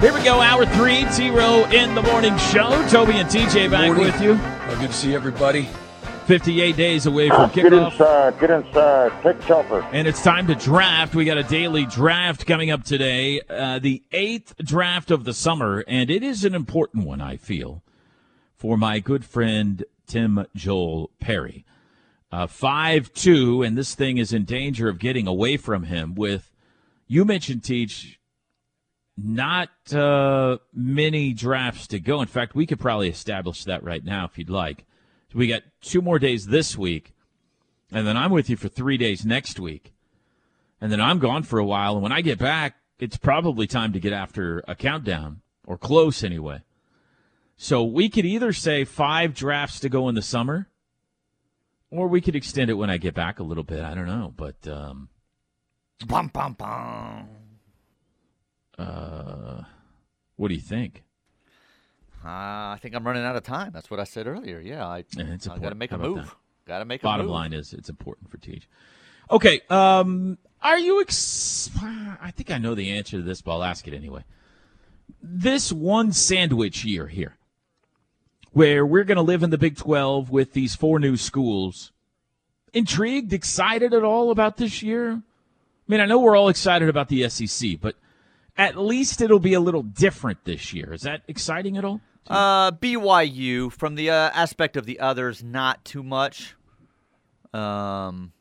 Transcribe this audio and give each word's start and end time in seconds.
Here 0.00 0.12
we 0.12 0.22
go, 0.22 0.40
hour 0.40 0.66
three, 0.66 1.06
T 1.14 1.30
Row 1.30 1.64
in 1.70 1.94
the 1.94 2.02
morning 2.02 2.36
show. 2.36 2.86
Toby 2.88 3.12
and 3.14 3.28
TJ 3.28 3.70
back 3.70 3.86
Morning. 3.86 4.04
with 4.04 4.20
you. 4.20 4.38
Oh, 4.40 4.76
good 4.80 4.88
to 4.90 4.92
see 4.92 5.14
everybody. 5.14 5.66
58 6.26 6.76
days 6.76 7.06
away 7.06 7.28
from 7.28 7.50
Get 7.50 7.66
kickoff. 7.66 7.92
inside, 7.92 8.40
get 8.40 8.50
inside, 8.50 9.22
take 9.22 9.42
shelter. 9.42 9.80
And 9.92 10.06
it's 10.08 10.22
time 10.22 10.46
to 10.48 10.54
draft. 10.54 11.14
We 11.14 11.24
got 11.24 11.36
a 11.38 11.42
daily 11.42 11.84
draft 11.86 12.46
coming 12.46 12.70
up 12.70 12.82
today, 12.84 13.40
uh, 13.48 13.78
the 13.78 14.02
eighth 14.12 14.54
draft 14.58 15.10
of 15.10 15.24
the 15.24 15.34
summer, 15.34 15.84
and 15.86 16.10
it 16.10 16.22
is 16.22 16.44
an 16.44 16.54
important 16.54 17.04
one, 17.06 17.20
I 17.20 17.36
feel, 17.36 17.82
for 18.56 18.76
my 18.78 19.00
good 19.00 19.24
friend 19.24 19.84
Tim 20.06 20.46
Joel 20.54 21.10
Perry. 21.20 21.64
Uh, 22.32 22.46
5 22.46 23.12
2, 23.14 23.62
and 23.62 23.76
this 23.78 23.94
thing 23.94 24.18
is 24.18 24.32
in 24.32 24.44
danger 24.44 24.88
of 24.88 24.98
getting 24.98 25.26
away 25.26 25.56
from 25.56 25.84
him 25.84 26.14
with, 26.14 26.50
you 27.06 27.24
mentioned, 27.24 27.62
Teach, 27.64 28.18
not 29.16 29.70
uh, 29.92 30.58
many 30.72 31.32
drafts 31.32 31.86
to 31.88 32.00
go. 32.00 32.20
In 32.20 32.26
fact, 32.26 32.54
we 32.54 32.66
could 32.66 32.80
probably 32.80 33.08
establish 33.08 33.64
that 33.64 33.82
right 33.84 34.04
now 34.04 34.24
if 34.24 34.38
you'd 34.38 34.50
like. 34.50 34.84
We 35.32 35.48
got 35.48 35.62
two 35.80 36.00
more 36.00 36.20
days 36.20 36.46
this 36.46 36.78
week, 36.78 37.12
and 37.90 38.06
then 38.06 38.16
I'm 38.16 38.30
with 38.30 38.48
you 38.48 38.56
for 38.56 38.68
three 38.68 38.96
days 38.96 39.26
next 39.26 39.58
week, 39.58 39.92
and 40.80 40.92
then 40.92 41.00
I'm 41.00 41.18
gone 41.18 41.42
for 41.42 41.58
a 41.58 41.64
while. 41.64 41.94
And 41.94 42.02
when 42.02 42.12
I 42.12 42.20
get 42.20 42.38
back, 42.38 42.76
it's 43.00 43.16
probably 43.16 43.66
time 43.66 43.92
to 43.94 44.00
get 44.00 44.12
after 44.12 44.62
a 44.68 44.76
countdown 44.76 45.40
or 45.66 45.76
close 45.76 46.22
anyway. 46.22 46.62
So 47.56 47.82
we 47.82 48.08
could 48.08 48.24
either 48.24 48.52
say 48.52 48.84
five 48.84 49.34
drafts 49.34 49.80
to 49.80 49.88
go 49.88 50.08
in 50.08 50.14
the 50.14 50.22
summer, 50.22 50.68
or 51.90 52.06
we 52.06 52.20
could 52.20 52.36
extend 52.36 52.70
it 52.70 52.74
when 52.74 52.90
I 52.90 52.96
get 52.96 53.14
back 53.14 53.40
a 53.40 53.44
little 53.44 53.64
bit. 53.64 53.82
I 53.82 53.94
don't 53.94 54.06
know, 54.06 54.32
but 54.36 54.68
um, 54.68 55.08
Bum, 56.06 56.28
bum, 56.28 56.54
bum. 56.54 57.28
Uh, 58.78 59.62
what 60.36 60.48
do 60.48 60.54
you 60.54 60.60
think? 60.60 61.02
Uh, 62.24 62.72
I 62.72 62.78
think 62.80 62.94
I'm 62.94 63.06
running 63.06 63.24
out 63.24 63.36
of 63.36 63.42
time. 63.42 63.70
That's 63.72 63.90
what 63.90 64.00
I 64.00 64.04
said 64.04 64.26
earlier. 64.26 64.58
Yeah, 64.58 64.86
I, 64.86 65.04
I 65.18 65.58
got 65.58 65.68
to 65.68 65.74
make 65.74 65.92
a 65.92 65.98
move. 65.98 66.34
Got 66.66 66.78
to 66.78 66.86
make 66.86 67.02
a 67.02 67.04
Bottom 67.04 67.26
move. 67.26 67.34
line 67.34 67.52
is 67.52 67.74
it's 67.74 67.90
important 67.90 68.30
for 68.30 68.38
Teach. 68.38 68.66
Okay, 69.30 69.60
um, 69.68 70.38
are 70.62 70.78
you? 70.78 71.00
Ex- 71.02 71.68
I 71.82 72.30
think 72.30 72.50
I 72.50 72.58
know 72.58 72.74
the 72.74 72.90
answer 72.92 73.18
to 73.18 73.22
this, 73.22 73.42
but 73.42 73.52
I'll 73.52 73.64
ask 73.64 73.86
it 73.86 73.94
anyway. 73.94 74.24
This 75.22 75.70
one 75.70 76.12
sandwich 76.12 76.84
year 76.84 77.08
here, 77.08 77.36
where 78.52 78.86
we're 78.86 79.04
going 79.04 79.16
to 79.16 79.22
live 79.22 79.42
in 79.42 79.50
the 79.50 79.58
Big 79.58 79.76
Twelve 79.76 80.30
with 80.30 80.54
these 80.54 80.74
four 80.74 80.98
new 80.98 81.18
schools, 81.18 81.92
intrigued, 82.72 83.34
excited 83.34 83.92
at 83.92 84.02
all 84.02 84.30
about 84.30 84.56
this 84.56 84.82
year? 84.82 85.12
I 85.12 85.22
mean, 85.86 86.00
I 86.00 86.06
know 86.06 86.18
we're 86.20 86.36
all 86.36 86.48
excited 86.48 86.88
about 86.88 87.08
the 87.08 87.28
SEC, 87.28 87.78
but 87.80 87.96
at 88.56 88.76
least 88.76 89.20
it'll 89.20 89.38
be 89.38 89.54
a 89.54 89.60
little 89.60 89.82
different 89.82 90.44
this 90.44 90.72
year. 90.72 90.92
Is 90.92 91.02
that 91.02 91.22
exciting 91.28 91.76
at 91.76 91.84
all? 91.84 92.00
Uh, 92.26 92.70
BYU 92.72 93.70
from 93.70 93.96
the 93.96 94.10
uh, 94.10 94.30
aspect 94.32 94.76
of 94.76 94.86
the 94.86 95.00
others, 95.00 95.42
not 95.42 95.84
too 95.84 96.02
much. 96.02 96.54
Um, 97.52 98.32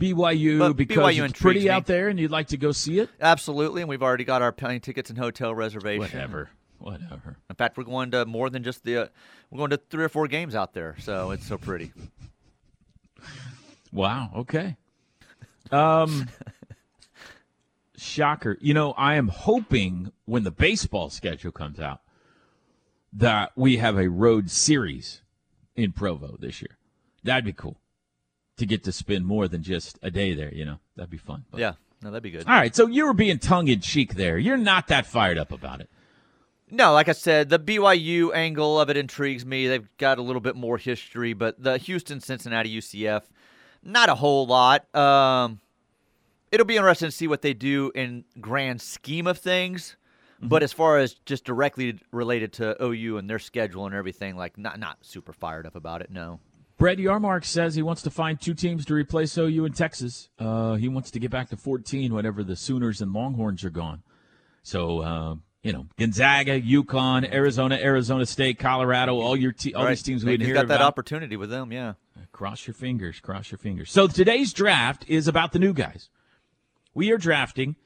BYU 0.00 0.74
because 0.74 1.14
BYU 1.14 1.28
it's 1.28 1.40
pretty 1.40 1.64
me. 1.64 1.68
out 1.70 1.86
there, 1.86 2.08
and 2.08 2.18
you'd 2.18 2.30
like 2.30 2.48
to 2.48 2.56
go 2.56 2.72
see 2.72 3.00
it. 3.00 3.10
absolutely, 3.20 3.82
and 3.82 3.88
we've 3.88 4.02
already 4.02 4.24
got 4.24 4.42
our 4.42 4.52
plane 4.52 4.80
tickets 4.80 5.10
and 5.10 5.18
hotel 5.18 5.54
reservation. 5.54 6.00
Whatever, 6.00 6.50
whatever. 6.78 7.36
In 7.50 7.56
fact, 7.56 7.76
we're 7.76 7.84
going 7.84 8.12
to 8.12 8.24
more 8.24 8.48
than 8.48 8.62
just 8.62 8.84
the. 8.84 8.96
Uh, 8.96 9.06
we're 9.50 9.58
going 9.58 9.70
to 9.70 9.76
three 9.76 10.04
or 10.04 10.08
four 10.08 10.26
games 10.28 10.54
out 10.54 10.72
there, 10.72 10.96
so 11.00 11.30
it's 11.32 11.46
so 11.46 11.58
pretty. 11.58 11.92
Wow. 13.92 14.30
Okay. 14.36 14.76
Um, 15.70 16.30
shocker. 18.00 18.56
You 18.60 18.74
know, 18.74 18.92
I 18.92 19.14
am 19.14 19.28
hoping 19.28 20.12
when 20.24 20.44
the 20.44 20.50
baseball 20.50 21.10
schedule 21.10 21.52
comes 21.52 21.78
out 21.80 22.00
that 23.12 23.52
we 23.56 23.78
have 23.78 23.96
a 23.98 24.08
road 24.08 24.50
series 24.50 25.22
in 25.76 25.92
Provo 25.92 26.36
this 26.38 26.60
year. 26.60 26.76
That'd 27.24 27.44
be 27.44 27.52
cool 27.52 27.80
to 28.56 28.66
get 28.66 28.84
to 28.84 28.92
spend 28.92 29.24
more 29.26 29.48
than 29.48 29.62
just 29.62 29.98
a 30.02 30.10
day 30.10 30.34
there. 30.34 30.52
You 30.52 30.64
know, 30.64 30.78
that'd 30.96 31.10
be 31.10 31.16
fun. 31.16 31.44
But- 31.50 31.60
Yeah, 31.60 31.72
no, 32.02 32.10
that'd 32.10 32.22
be 32.22 32.30
good. 32.30 32.46
All 32.46 32.54
right. 32.54 32.74
So 32.74 32.86
you 32.86 33.06
were 33.06 33.14
being 33.14 33.38
tongue 33.38 33.68
in 33.68 33.80
cheek 33.80 34.14
there. 34.14 34.38
You're 34.38 34.56
not 34.56 34.88
that 34.88 35.06
fired 35.06 35.38
up 35.38 35.52
about 35.52 35.80
it. 35.80 35.88
No, 36.70 36.92
like 36.92 37.08
I 37.08 37.12
said, 37.12 37.48
the 37.48 37.58
BYU 37.58 38.34
angle 38.34 38.78
of 38.78 38.90
it 38.90 38.96
intrigues 38.98 39.46
me. 39.46 39.66
They've 39.68 39.88
got 39.96 40.18
a 40.18 40.22
little 40.22 40.40
bit 40.42 40.54
more 40.54 40.76
history, 40.76 41.32
but 41.32 41.62
the 41.62 41.78
Houston, 41.78 42.20
Cincinnati, 42.20 42.76
UCF, 42.78 43.22
not 43.82 44.10
a 44.10 44.14
whole 44.14 44.46
lot. 44.46 44.94
Um, 44.94 45.60
it'll 46.52 46.66
be 46.66 46.76
interesting 46.76 47.08
to 47.08 47.12
see 47.12 47.26
what 47.28 47.42
they 47.42 47.54
do 47.54 47.90
in 47.94 48.24
grand 48.40 48.80
scheme 48.80 49.26
of 49.26 49.38
things. 49.38 49.96
But 50.40 50.62
as 50.62 50.72
far 50.72 50.98
as 50.98 51.14
just 51.26 51.44
directly 51.44 51.98
related 52.12 52.52
to 52.54 52.80
OU 52.80 53.16
and 53.18 53.28
their 53.28 53.40
schedule 53.40 53.86
and 53.86 53.94
everything, 53.94 54.36
like 54.36 54.56
not 54.56 54.78
not 54.78 54.98
super 55.04 55.32
fired 55.32 55.66
up 55.66 55.74
about 55.74 56.00
it. 56.00 56.10
No. 56.12 56.38
Brett 56.76 56.98
Yormark 56.98 57.44
says 57.44 57.74
he 57.74 57.82
wants 57.82 58.02
to 58.02 58.10
find 58.10 58.40
two 58.40 58.54
teams 58.54 58.84
to 58.84 58.94
replace 58.94 59.36
OU 59.36 59.64
in 59.64 59.72
Texas. 59.72 60.28
Uh, 60.38 60.74
he 60.74 60.88
wants 60.88 61.10
to 61.10 61.18
get 61.18 61.32
back 61.32 61.48
to 61.48 61.56
14 61.56 62.14
whenever 62.14 62.44
the 62.44 62.54
Sooners 62.54 63.00
and 63.00 63.12
Longhorns 63.12 63.64
are 63.64 63.70
gone. 63.70 64.04
So, 64.62 65.00
uh, 65.00 65.34
you 65.64 65.72
know, 65.72 65.88
Gonzaga, 65.98 66.60
UConn, 66.60 67.28
Arizona, 67.32 67.74
Arizona 67.82 68.24
State, 68.24 68.60
Colorado, 68.60 69.18
all 69.20 69.36
your 69.36 69.50
te- 69.50 69.74
all 69.74 69.82
Right. 69.82 69.90
these 69.90 70.04
teams 70.04 70.24
we 70.24 70.30
Maybe 70.32 70.44
hear 70.44 70.54
he's 70.54 70.62
got 70.62 70.68
that 70.68 70.76
about. 70.76 70.86
opportunity 70.86 71.36
with 71.36 71.50
them. 71.50 71.72
Yeah. 71.72 71.94
Cross 72.30 72.68
your 72.68 72.74
fingers, 72.74 73.18
cross 73.18 73.50
your 73.50 73.58
fingers. 73.58 73.90
So 73.90 74.06
today's 74.06 74.52
draft 74.52 75.04
is 75.08 75.26
about 75.26 75.50
the 75.50 75.58
new 75.58 75.72
guys. 75.72 76.10
We 76.94 77.10
are 77.12 77.18
drafting 77.18 77.76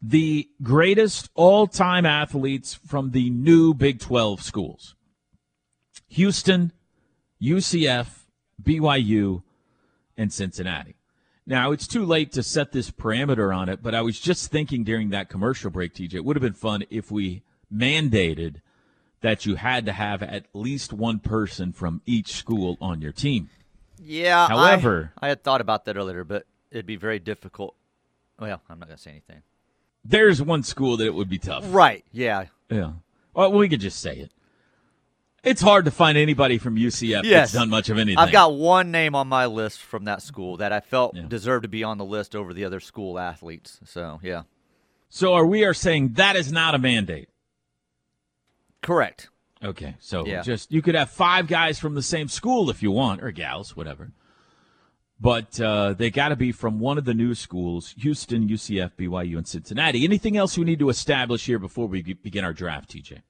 the 0.00 0.48
greatest 0.62 1.30
all-time 1.34 2.04
athletes 2.04 2.74
from 2.74 3.12
the 3.12 3.30
new 3.30 3.72
Big 3.72 4.00
12 4.00 4.42
schools. 4.42 4.94
Houston, 6.08 6.72
UCF, 7.42 8.24
BYU, 8.62 9.42
and 10.16 10.32
Cincinnati. 10.32 10.96
Now, 11.46 11.72
it's 11.72 11.86
too 11.86 12.04
late 12.04 12.32
to 12.32 12.42
set 12.42 12.72
this 12.72 12.90
parameter 12.90 13.54
on 13.54 13.68
it, 13.68 13.82
but 13.82 13.94
I 13.94 14.00
was 14.00 14.18
just 14.18 14.50
thinking 14.50 14.84
during 14.84 15.10
that 15.10 15.28
commercial 15.28 15.70
break, 15.70 15.94
TJ, 15.94 16.14
it 16.14 16.24
would 16.24 16.36
have 16.36 16.42
been 16.42 16.54
fun 16.54 16.84
if 16.90 17.10
we 17.10 17.42
mandated 17.74 18.56
that 19.20 19.44
you 19.46 19.56
had 19.56 19.86
to 19.86 19.92
have 19.92 20.22
at 20.22 20.46
least 20.54 20.92
one 20.92 21.18
person 21.18 21.72
from 21.72 22.02
each 22.06 22.32
school 22.32 22.76
on 22.80 23.00
your 23.00 23.12
team. 23.12 23.50
Yeah. 24.02 24.44
I- 24.44 24.48
However- 24.48 25.12
I, 25.18 25.28
had 25.28 25.42
thought 25.42 25.60
about 25.60 25.84
that 25.86 25.96
earlier, 25.96 26.24
but 26.24 26.46
it'd 26.74 26.86
be 26.86 26.96
very 26.96 27.18
difficult. 27.18 27.74
Well, 28.38 28.60
I'm 28.68 28.78
not 28.78 28.88
going 28.88 28.96
to 28.96 29.02
say 29.02 29.10
anything. 29.12 29.42
There's 30.04 30.42
one 30.42 30.62
school 30.62 30.96
that 30.98 31.06
it 31.06 31.14
would 31.14 31.30
be 31.30 31.38
tough. 31.38 31.64
Right. 31.68 32.04
Yeah. 32.12 32.46
Yeah. 32.70 32.92
Well, 33.32 33.52
we 33.52 33.68
could 33.68 33.80
just 33.80 34.00
say 34.00 34.16
it. 34.16 34.32
It's 35.42 35.60
hard 35.62 35.84
to 35.84 35.90
find 35.90 36.16
anybody 36.18 36.58
from 36.58 36.76
UCF 36.76 37.22
Yes. 37.24 37.52
that's 37.52 37.52
done 37.52 37.70
much 37.70 37.90
of 37.90 37.98
anything. 37.98 38.18
I've 38.18 38.32
got 38.32 38.54
one 38.54 38.90
name 38.90 39.14
on 39.14 39.28
my 39.28 39.46
list 39.46 39.80
from 39.80 40.04
that 40.04 40.22
school 40.22 40.56
that 40.56 40.72
I 40.72 40.80
felt 40.80 41.14
Yeah. 41.14 41.22
deserved 41.28 41.62
to 41.64 41.68
be 41.68 41.84
on 41.84 41.98
the 41.98 42.04
list 42.04 42.34
over 42.34 42.52
the 42.54 42.64
other 42.64 42.80
school 42.80 43.18
athletes. 43.18 43.78
So, 43.84 44.20
yeah. 44.22 44.42
So 45.10 45.34
are 45.34 45.46
we 45.46 45.64
are 45.64 45.74
saying 45.74 46.14
that 46.14 46.34
is 46.34 46.50
not 46.50 46.74
a 46.74 46.78
mandate? 46.78 47.28
Correct. 48.82 49.28
Okay, 49.62 49.96
so 50.00 50.26
Yeah. 50.26 50.42
just 50.42 50.70
you 50.72 50.82
could 50.82 50.94
have 50.94 51.10
five 51.10 51.46
guys 51.46 51.78
from 51.78 51.94
the 51.94 52.02
same 52.02 52.28
school 52.28 52.68
if 52.68 52.82
you 52.82 52.90
want, 52.90 53.22
or 53.22 53.30
gals, 53.30 53.76
whatever. 53.76 54.12
But 55.20 55.60
uh, 55.60 55.94
they 55.94 56.10
got 56.10 56.28
to 56.28 56.36
be 56.36 56.52
from 56.52 56.80
one 56.80 56.98
of 56.98 57.04
the 57.04 57.14
new 57.14 57.34
schools: 57.34 57.94
Houston, 57.98 58.48
UCF, 58.48 58.92
BYU, 58.98 59.38
and 59.38 59.46
Cincinnati. 59.46 60.04
Anything 60.04 60.36
else 60.36 60.58
we 60.58 60.64
need 60.64 60.80
to 60.80 60.88
establish 60.88 61.46
here 61.46 61.58
before 61.58 61.86
we 61.86 62.02
begin 62.02 62.44
our 62.44 62.52
draft, 62.52 62.90
TJ? 62.90 63.20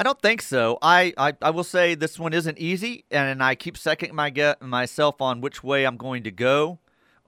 I 0.00 0.04
don't 0.04 0.20
think 0.22 0.42
so. 0.42 0.78
I, 0.80 1.12
I, 1.18 1.32
I 1.42 1.50
will 1.50 1.64
say 1.64 1.96
this 1.96 2.18
one 2.20 2.32
isn't 2.32 2.56
easy, 2.58 3.04
and 3.10 3.42
I 3.42 3.56
keep 3.56 3.76
seconding 3.76 4.14
my 4.14 4.30
get 4.30 4.62
myself 4.62 5.20
on 5.20 5.40
which 5.40 5.64
way 5.64 5.84
I'm 5.84 5.96
going 5.96 6.22
to 6.22 6.30
go, 6.30 6.78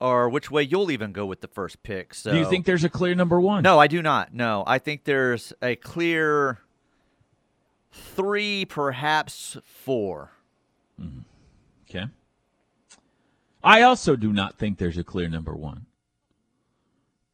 or 0.01 0.29
which 0.29 0.53
way 0.53 0.63
you'll 0.63 0.91
even 0.93 1.13
go 1.13 1.27
with 1.27 1.41
the 1.41 1.49
first 1.49 1.83
pick. 1.83 2.15
So, 2.15 2.31
Do 2.31 2.39
you 2.39 2.49
think 2.49 2.67
there's 2.67 2.85
a 2.85 2.89
clear 2.89 3.17
number 3.17 3.41
one? 3.41 3.65
No, 3.65 3.81
I 3.81 3.89
do 3.89 4.01
not. 4.03 4.33
No, 4.33 4.63
I 4.69 4.79
think 4.79 5.03
there's 5.03 5.53
a 5.61 5.75
clear 5.75 6.59
three, 7.93 8.65
perhaps 8.65 9.57
four. 9.65 10.31
Okay. 11.89 12.07
I 13.63 13.83
also 13.83 14.17
do 14.17 14.33
not 14.33 14.59
think 14.59 14.79
there's 14.79 14.99
a 14.99 15.05
clear 15.05 15.29
number 15.29 15.55
one. 15.55 15.87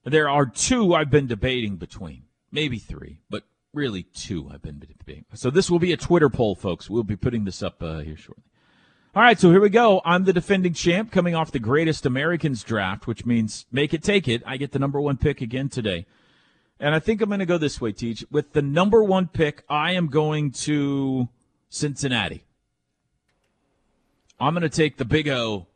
There 0.04 0.28
are 0.28 0.46
two 0.46 0.94
I've 0.94 1.10
been 1.10 1.26
debating 1.26 1.76
between, 1.76 2.24
maybe 2.52 2.78
three, 2.78 3.18
but 3.28 3.44
really 3.72 4.04
two 4.04 4.50
I've 4.52 4.62
been 4.62 4.78
debating. 4.78 5.24
So 5.34 5.50
this 5.50 5.70
will 5.70 5.78
be 5.78 5.92
a 5.92 5.96
Twitter 5.96 6.28
poll, 6.28 6.54
folks. 6.54 6.88
We'll 6.88 7.02
be 7.02 7.16
putting 7.16 7.44
this 7.44 7.62
up 7.62 7.82
uh, 7.82 7.98
here 7.98 8.16
shortly. 8.16 8.44
All 9.14 9.22
right, 9.22 9.38
so 9.38 9.50
here 9.50 9.60
we 9.60 9.70
go. 9.70 10.02
I'm 10.04 10.24
the 10.24 10.32
defending 10.32 10.74
champ 10.74 11.10
coming 11.10 11.34
off 11.34 11.50
the 11.50 11.58
greatest 11.58 12.04
Americans 12.04 12.62
draft, 12.62 13.06
which 13.06 13.24
means 13.24 13.64
make 13.72 13.94
it, 13.94 14.02
take 14.02 14.28
it. 14.28 14.42
I 14.44 14.58
get 14.58 14.72
the 14.72 14.78
number 14.78 15.00
one 15.00 15.16
pick 15.16 15.40
again 15.40 15.70
today. 15.70 16.06
And 16.78 16.94
I 16.94 16.98
think 16.98 17.22
I'm 17.22 17.30
going 17.30 17.40
to 17.40 17.46
go 17.46 17.56
this 17.56 17.80
way, 17.80 17.92
Teach. 17.92 18.24
With 18.30 18.52
the 18.52 18.60
number 18.60 19.02
one 19.02 19.28
pick, 19.28 19.64
I 19.70 19.92
am 19.92 20.08
going 20.08 20.50
to 20.52 21.30
Cincinnati. 21.70 22.44
I'm 24.38 24.52
going 24.52 24.62
to 24.62 24.68
take 24.68 24.98
the 24.98 25.06
big 25.06 25.28
O, 25.28 25.66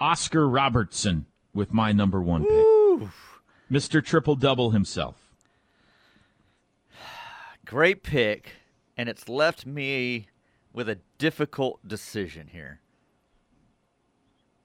Oscar 0.00 0.48
Robertson, 0.48 1.26
with 1.52 1.72
my 1.72 1.92
number 1.92 2.20
one 2.20 2.42
pick. 2.42 2.50
Ooh, 2.50 3.10
Mr. 3.70 4.04
Triple 4.04 4.36
Double 4.36 4.70
himself. 4.72 5.16
great 7.64 8.02
pick, 8.02 8.52
and 8.96 9.08
it's 9.08 9.28
left 9.28 9.66
me 9.66 10.28
with 10.72 10.88
a 10.88 10.98
difficult 11.18 11.86
decision 11.86 12.48
here. 12.52 12.80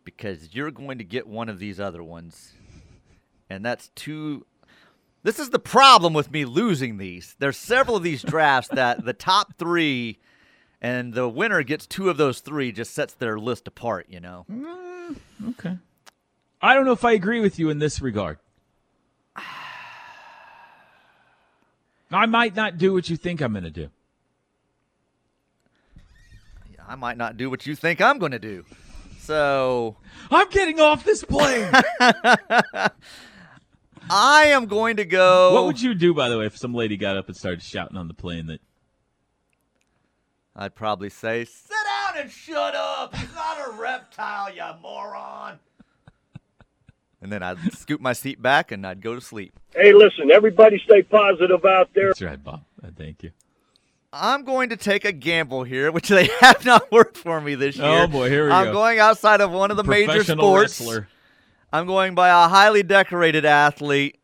Because 0.03 0.55
you're 0.55 0.71
going 0.71 0.97
to 0.97 1.03
get 1.03 1.27
one 1.27 1.49
of 1.49 1.59
these 1.59 1.79
other 1.79 2.03
ones. 2.03 2.53
And 3.49 3.63
that's 3.63 3.89
two. 3.95 4.45
This 5.21 5.39
is 5.39 5.51
the 5.51 5.59
problem 5.59 6.13
with 6.13 6.31
me 6.31 6.45
losing 6.45 6.97
these. 6.97 7.35
There's 7.39 7.57
several 7.57 7.97
of 7.97 8.03
these 8.03 8.23
drafts 8.23 8.69
that 8.73 9.05
the 9.05 9.13
top 9.13 9.57
three 9.57 10.17
and 10.81 11.13
the 11.13 11.27
winner 11.27 11.61
gets 11.61 11.85
two 11.85 12.09
of 12.09 12.17
those 12.17 12.39
three 12.39 12.71
just 12.71 12.93
sets 12.93 13.13
their 13.13 13.37
list 13.37 13.67
apart, 13.67 14.07
you 14.09 14.19
know? 14.19 14.45
Mm. 14.49 14.88
Mm, 15.09 15.49
okay. 15.49 15.77
I 16.61 16.75
don't 16.75 16.85
know 16.85 16.91
if 16.91 17.05
I 17.05 17.13
agree 17.13 17.39
with 17.39 17.57
you 17.59 17.69
in 17.69 17.79
this 17.79 18.01
regard. 18.01 18.37
I 22.11 22.25
might 22.25 22.55
not 22.55 22.77
do 22.77 22.93
what 22.93 23.09
you 23.09 23.15
think 23.17 23.41
I'm 23.41 23.51
going 23.51 23.63
to 23.63 23.69
do. 23.69 23.89
I 26.87 26.95
might 26.95 27.17
not 27.17 27.37
do 27.37 27.51
what 27.51 27.67
you 27.67 27.75
think 27.75 28.01
I'm 28.01 28.17
going 28.17 28.31
to 28.31 28.39
do. 28.39 28.65
So 29.19 29.95
I'm 30.31 30.49
getting 30.49 30.79
off 30.79 31.03
this 31.03 31.23
plane. 31.23 31.71
I 34.09 34.45
am 34.47 34.65
going 34.65 34.97
to 34.97 35.05
go. 35.05 35.53
what 35.53 35.65
would 35.65 35.79
you 35.79 35.93
do, 35.93 36.15
by 36.15 36.29
the 36.29 36.39
way, 36.39 36.47
if 36.47 36.57
some 36.57 36.73
lady 36.73 36.97
got 36.97 37.15
up 37.15 37.27
and 37.27 37.37
started 37.37 37.61
shouting 37.61 37.95
on 37.95 38.07
the 38.07 38.15
plane 38.15 38.47
that 38.47 38.59
I'd 40.55 40.73
probably 40.73 41.11
say, 41.11 41.45
sit 41.45 41.78
down 42.19 42.25
and 42.25 42.31
shut 42.31 42.75
up. 42.75 43.15
He's 43.15 43.33
not 43.33 43.57
a 43.67 43.71
reptile, 43.79 44.53
you 44.53 44.63
moron. 44.81 45.59
And 47.21 47.31
then 47.31 47.43
I'd 47.43 47.57
scoot 47.73 47.99
my 47.99 48.13
seat 48.13 48.41
back 48.41 48.71
and 48.71 48.85
I'd 48.87 49.01
go 49.01 49.13
to 49.15 49.21
sleep. 49.21 49.53
Hey, 49.75 49.91
listen, 49.93 50.31
everybody 50.31 50.81
stay 50.85 51.01
positive 51.03 51.65
out 51.65 51.89
there. 51.93 52.07
That's 52.09 52.21
right, 52.21 52.41
Bob. 52.41 52.63
Uh, 52.83 52.87
thank 52.95 53.23
you. 53.23 53.31
I'm 54.13 54.43
going 54.43 54.69
to 54.69 54.77
take 54.77 55.05
a 55.05 55.11
gamble 55.11 55.63
here, 55.63 55.91
which 55.91 56.07
they 56.09 56.29
have 56.39 56.65
not 56.65 56.91
worked 56.91 57.17
for 57.17 57.41
me 57.41 57.55
this 57.55 57.75
year. 57.75 57.85
Oh, 58.03 58.07
boy, 58.07 58.29
here 58.29 58.45
we 58.45 58.49
go. 58.49 58.55
I'm 58.55 58.71
going 58.71 58.99
outside 58.99 59.41
of 59.41 59.51
one 59.51 59.69
of 59.69 59.77
the 59.77 59.83
major 59.83 60.07
Professional 60.13 60.45
sports. 60.45 60.79
wrestler. 60.79 61.07
I'm 61.71 61.85
going 61.85 62.15
by 62.15 62.29
a 62.29 62.47
highly 62.47 62.81
decorated 62.83 63.45
athlete. 63.45 64.17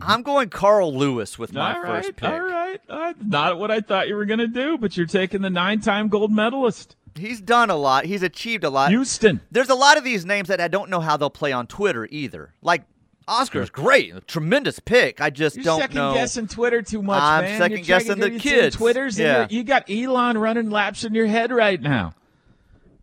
I'm 0.00 0.22
going 0.22 0.48
Carl 0.50 0.94
Lewis 0.96 1.38
with 1.38 1.52
my 1.52 1.72
Mm-hmm. 1.74 1.86
all 1.88 1.94
first 1.96 2.06
right, 2.08 2.16
pick. 2.16 2.30
all 2.30 2.40
right. 2.40 2.80
Uh, 2.88 3.12
not 3.26 3.58
what 3.58 3.70
I 3.70 3.80
thought 3.80 4.08
you 4.08 4.14
were 4.14 4.24
going 4.26 4.38
to 4.38 4.46
do, 4.46 4.78
but 4.78 4.96
you're 4.96 5.06
taking 5.06 5.42
the 5.42 5.50
nine-time 5.50 6.08
gold 6.08 6.30
medalist, 6.32 6.96
He's 7.14 7.40
done 7.40 7.70
a 7.70 7.76
lot. 7.76 8.04
He's 8.06 8.22
achieved 8.22 8.64
a 8.64 8.70
lot. 8.70 8.90
Houston. 8.90 9.40
There's 9.50 9.68
a 9.68 9.74
lot 9.74 9.98
of 9.98 10.04
these 10.04 10.24
names 10.24 10.48
that 10.48 10.60
I 10.60 10.68
don't 10.68 10.88
know 10.90 11.00
how 11.00 11.16
they'll 11.16 11.30
play 11.30 11.52
on 11.52 11.66
Twitter 11.66 12.06
either. 12.10 12.54
Like 12.62 12.84
Oscar's 13.28 13.70
great, 13.70 14.14
a 14.14 14.20
tremendous 14.20 14.78
pick. 14.78 15.20
I 15.20 15.30
just 15.30 15.56
You're 15.56 15.64
don't 15.64 15.80
second 15.80 15.96
know. 15.96 16.14
guessing 16.14 16.48
Twitter 16.48 16.82
too 16.82 17.02
much, 17.02 17.22
I'm 17.22 17.44
man. 17.44 17.58
second 17.58 17.84
guessing 17.84 18.18
the 18.18 18.38
kids. 18.38 18.76
Twitters, 18.76 19.18
Yeah. 19.18 19.46
you 19.50 19.62
got 19.62 19.88
Elon 19.90 20.38
running 20.38 20.70
laps 20.70 21.04
in 21.04 21.14
your 21.14 21.26
head 21.26 21.52
right 21.52 21.80
now. 21.80 22.14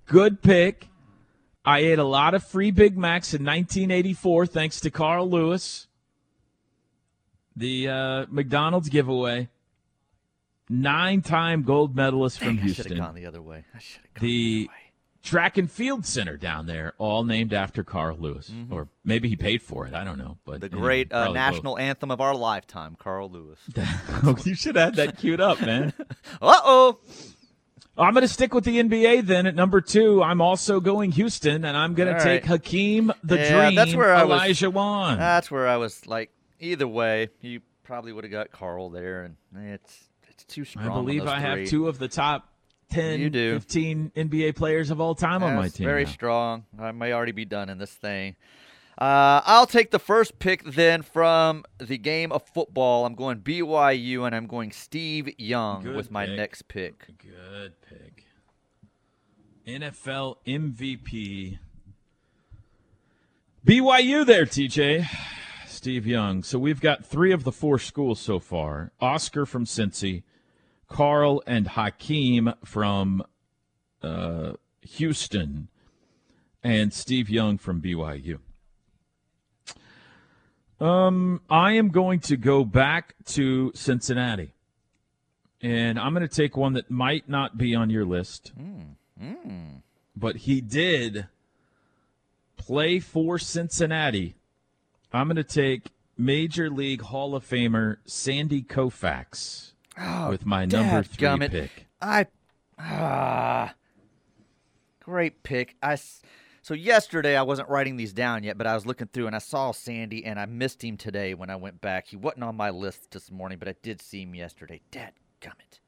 Good 0.06 0.42
pick. 0.42 0.88
I 1.64 1.80
ate 1.80 2.00
a 2.00 2.04
lot 2.04 2.34
of 2.34 2.44
free 2.44 2.72
Big 2.72 2.98
Macs 2.98 3.34
in 3.34 3.44
1984 3.44 4.48
thanks 4.48 4.80
to 4.82 4.90
Carl 4.90 5.30
Lewis. 5.30 5.88
The 7.56 7.88
uh, 7.90 8.26
McDonald's 8.30 8.90
giveaway. 8.90 9.50
Nine-time 10.69 11.63
gold 11.63 11.95
medalist 11.95 12.38
from 12.39 12.57
Dang, 12.57 12.57
I 12.57 12.68
should 12.68 12.77
have 12.77 12.86
Houston. 12.86 12.98
gone 12.98 13.16
the 13.16 13.25
other 13.25 13.42
way. 13.42 13.66
I 13.75 13.80
should 13.80 14.01
have 14.04 14.13
gone 14.21 14.27
The 14.30 14.69
the 15.21 15.27
track 15.27 15.57
and 15.57 15.69
field 15.69 16.06
center 16.06 16.38
down 16.38 16.66
there, 16.68 16.94
all 16.98 17.24
named 17.24 17.54
after 17.54 17.83
Carl 17.83 18.18
Lewis, 18.19 18.51
or 18.69 18.88
maybe 19.04 19.27
he 19.30 19.36
paid 19.36 19.62
for 19.62 19.86
it. 19.88 19.94
I 19.94 20.04
don't 20.04 20.18
know, 20.18 20.38
but 20.45 20.54
Mm-hmm. 20.54 20.60
The 20.62 20.68
you 20.68 20.75
know, 20.75 20.81
great 20.81 21.07
uh, 21.12 21.16
probably 21.16 21.27
both. 21.27 21.36
national 21.36 21.77
anthem 21.80 22.12
of 22.12 22.21
our 22.21 22.36
lifetime, 22.36 22.95
Carl 23.00 23.30
Lewis. 23.30 23.60
Oh, 24.24 24.36
you 24.45 24.54
should 24.56 24.75
have 24.75 24.95
that 24.98 25.18
queued 25.18 25.42
up, 25.42 25.60
man. 25.62 25.94
Uh 26.42 26.54
oh. 26.63 27.00
I'm 27.98 28.13
going 28.13 28.22
to 28.22 28.30
stick 28.30 28.54
with 28.54 28.63
the 28.63 28.77
NBA 28.81 29.25
then 29.25 29.45
at 29.45 29.56
number 29.56 29.81
two. 29.81 30.24
I'm 30.24 30.39
also 30.39 30.80
going 30.80 31.12
Houston, 31.12 31.65
and 31.65 31.75
I'm 31.75 31.95
going 31.95 32.13
to 32.15 32.24
take 32.24 32.44
right. 32.44 32.45
Hakeem 32.45 33.12
the 33.25 33.36
Yeah, 33.38 33.62
Dream 33.65 33.75
that's 33.75 33.94
where 33.94 34.13
I 34.15 34.24
was- 34.24 34.39
Olajuwon. 34.42 35.18
That's 35.18 35.51
where 35.51 35.68
I 35.68 35.75
was 35.75 36.06
like, 36.07 36.31
either 36.62 36.88
way, 36.88 37.27
you 37.42 37.60
probably 37.83 38.13
would 38.13 38.24
have 38.24 38.31
got 38.31 38.51
Carl 38.51 38.89
there, 38.89 39.24
and 39.24 39.36
it's 39.75 40.06
too 40.50 40.66
strong. 40.66 40.90
I 40.90 40.94
believe 40.94 41.25
I 41.28 41.40
have 41.40 41.68
two 41.68 41.88
of 41.88 42.00
the 42.00 42.07
top 42.07 42.50
10, 42.92 43.19
You 43.19 43.30
do. 43.30 43.54
15 43.60 44.12
NBA 44.16 44.56
players 44.56 44.90
of 44.90 45.00
all 45.00 45.16
time 45.16 45.44
on 45.44 45.56
my 45.56 45.69
team. 45.69 45.86
Very 45.86 46.06
now. 46.06 46.10
strong. 46.12 46.65
I 46.79 46.91
may 46.91 47.13
already 47.13 47.32
be 47.32 47.46
done 47.46 47.70
in 47.70 47.77
this 47.77 47.91
thing. 47.94 48.36
Uh, 48.98 49.41
I'll 49.46 49.65
take 49.68 49.91
the 49.91 50.00
first 50.00 50.39
pick 50.39 50.63
then 50.63 51.03
from 51.03 51.63
the 51.77 51.98
game 51.98 52.34
of 52.34 52.44
football. 52.44 53.06
I'm 53.06 53.15
going 53.15 53.38
BYU 53.39 54.25
and 54.25 54.36
I'm 54.36 54.46
going 54.48 54.72
Steve 54.74 55.29
Young 55.39 55.84
Good 55.84 55.96
with 55.96 56.12
my 56.12 56.25
pick. 56.25 56.36
next 56.36 56.68
pick. 56.68 57.08
Good 57.18 57.74
pick. 57.82 58.25
NFL 59.65 60.38
MVP. 60.46 61.60
BYU 63.65 64.25
there, 64.25 64.46
TJ. 64.46 65.06
Steve 65.68 66.06
Young. 66.06 66.44
So 66.44 66.60
we've 66.60 66.82
got 66.82 67.06
three 67.06 67.32
of 67.32 67.46
the 67.46 67.51
four 67.53 67.79
schools 67.79 68.20
so 68.20 68.39
far 68.39 68.91
Oscar 69.00 69.46
from 69.46 69.63
Cincy, 69.63 70.24
Carl 70.89 71.41
and 71.48 71.67
Hakeem 71.67 72.53
from 72.65 73.24
uh, 74.01 74.53
Houston, 74.81 75.69
and 76.63 76.93
Steve 76.93 77.29
Young 77.29 77.58
from 77.58 77.81
BYU. 77.81 78.39
Um, 80.79 81.41
I 81.50 81.74
am 81.74 81.89
going 81.89 82.19
to 82.22 82.38
go 82.38 82.63
back 82.63 83.15
to 83.25 83.72
Cincinnati. 83.75 84.53
And 85.62 86.00
I'm 86.00 86.13
going 86.13 86.27
to 86.27 86.34
take 86.34 86.55
one 86.55 86.74
that 86.74 86.89
might 86.89 87.27
not 87.27 87.58
be 87.58 87.75
on 87.75 87.89
your 87.89 88.05
list. 88.05 88.53
But 90.15 90.38
he 90.38 90.62
did 90.62 91.27
play 92.55 93.00
for 93.00 93.38
Cincinnati. 93.38 94.36
I'm 95.12 95.27
going 95.27 95.36
to 95.36 95.43
take 95.43 95.88
Major 96.17 96.69
League 96.69 97.01
Hall 97.01 97.36
of 97.36 97.48
Famer 97.48 97.98
Sandy 98.05 98.62
Koufax 98.62 99.69
with 100.29 100.46
my 100.46 100.65
number 100.65 101.03
three 101.03 101.27
dadgummit. 101.27 101.51
pick. 101.51 101.88
I 102.01 102.27
ah, 102.77 103.74
great 105.03 105.44
pick. 105.44 105.75
I 105.82 105.98
so 106.62 106.74
yesterday 106.74 107.36
I 107.36 107.41
wasn't 107.41 107.70
writing 107.70 107.98
these 107.98 108.13
down 108.13 108.44
yet, 108.44 108.58
but 108.58 108.68
I 108.68 108.75
was 108.75 108.86
looking 108.86 109.08
through 109.08 109.27
and 109.27 109.36
I 109.36 109.39
saw 109.39 109.72
Sandy 109.72 110.25
and 110.25 110.39
I 110.39 110.46
missed 110.46 110.84
him 110.84 110.98
today 110.98 111.34
when 111.34 111.50
I 111.50 111.56
went 111.56 111.82
back. 111.82 112.08
He 112.08 112.15
wasn't 112.15 112.44
on 112.44 112.56
my 112.56 112.70
list 112.70 113.12
this 113.12 113.32
morning, 113.32 113.58
but 113.58 113.68
I 113.68 113.75
did 113.82 114.01
see 114.01 114.22
him 114.22 114.36
yesterday. 114.36 114.82
Dad 114.91 115.13
gummit. 115.41 115.79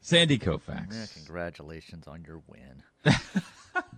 Sandy 0.00 0.38
Yeah, 0.92 1.06
congratulations 1.14 2.08
on 2.08 2.24
your 2.24 2.42
win. 2.48 2.82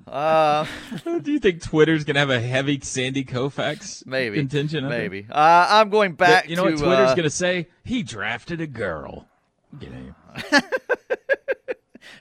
uh, 0.06 0.66
Do 1.22 1.32
you 1.32 1.38
think 1.38 1.62
Twitter's 1.62 2.04
going 2.04 2.14
to 2.14 2.20
have 2.20 2.30
a 2.30 2.40
heavy 2.40 2.80
Sandy 2.80 3.24
Koufax 3.24 4.06
maybe 4.06 4.38
it? 4.38 4.88
Maybe. 4.88 5.26
Uh, 5.30 5.66
I'm 5.70 5.90
going 5.90 6.12
back. 6.12 6.48
You 6.48 6.56
know 6.56 6.64
to, 6.64 6.72
what 6.72 6.80
Twitter's 6.80 7.10
uh, 7.10 7.14
going 7.14 7.24
to 7.24 7.30
say? 7.30 7.68
He 7.84 8.02
drafted 8.02 8.60
a 8.60 8.66
girl. 8.66 9.28
Get 9.78 9.92
him. 9.92 10.14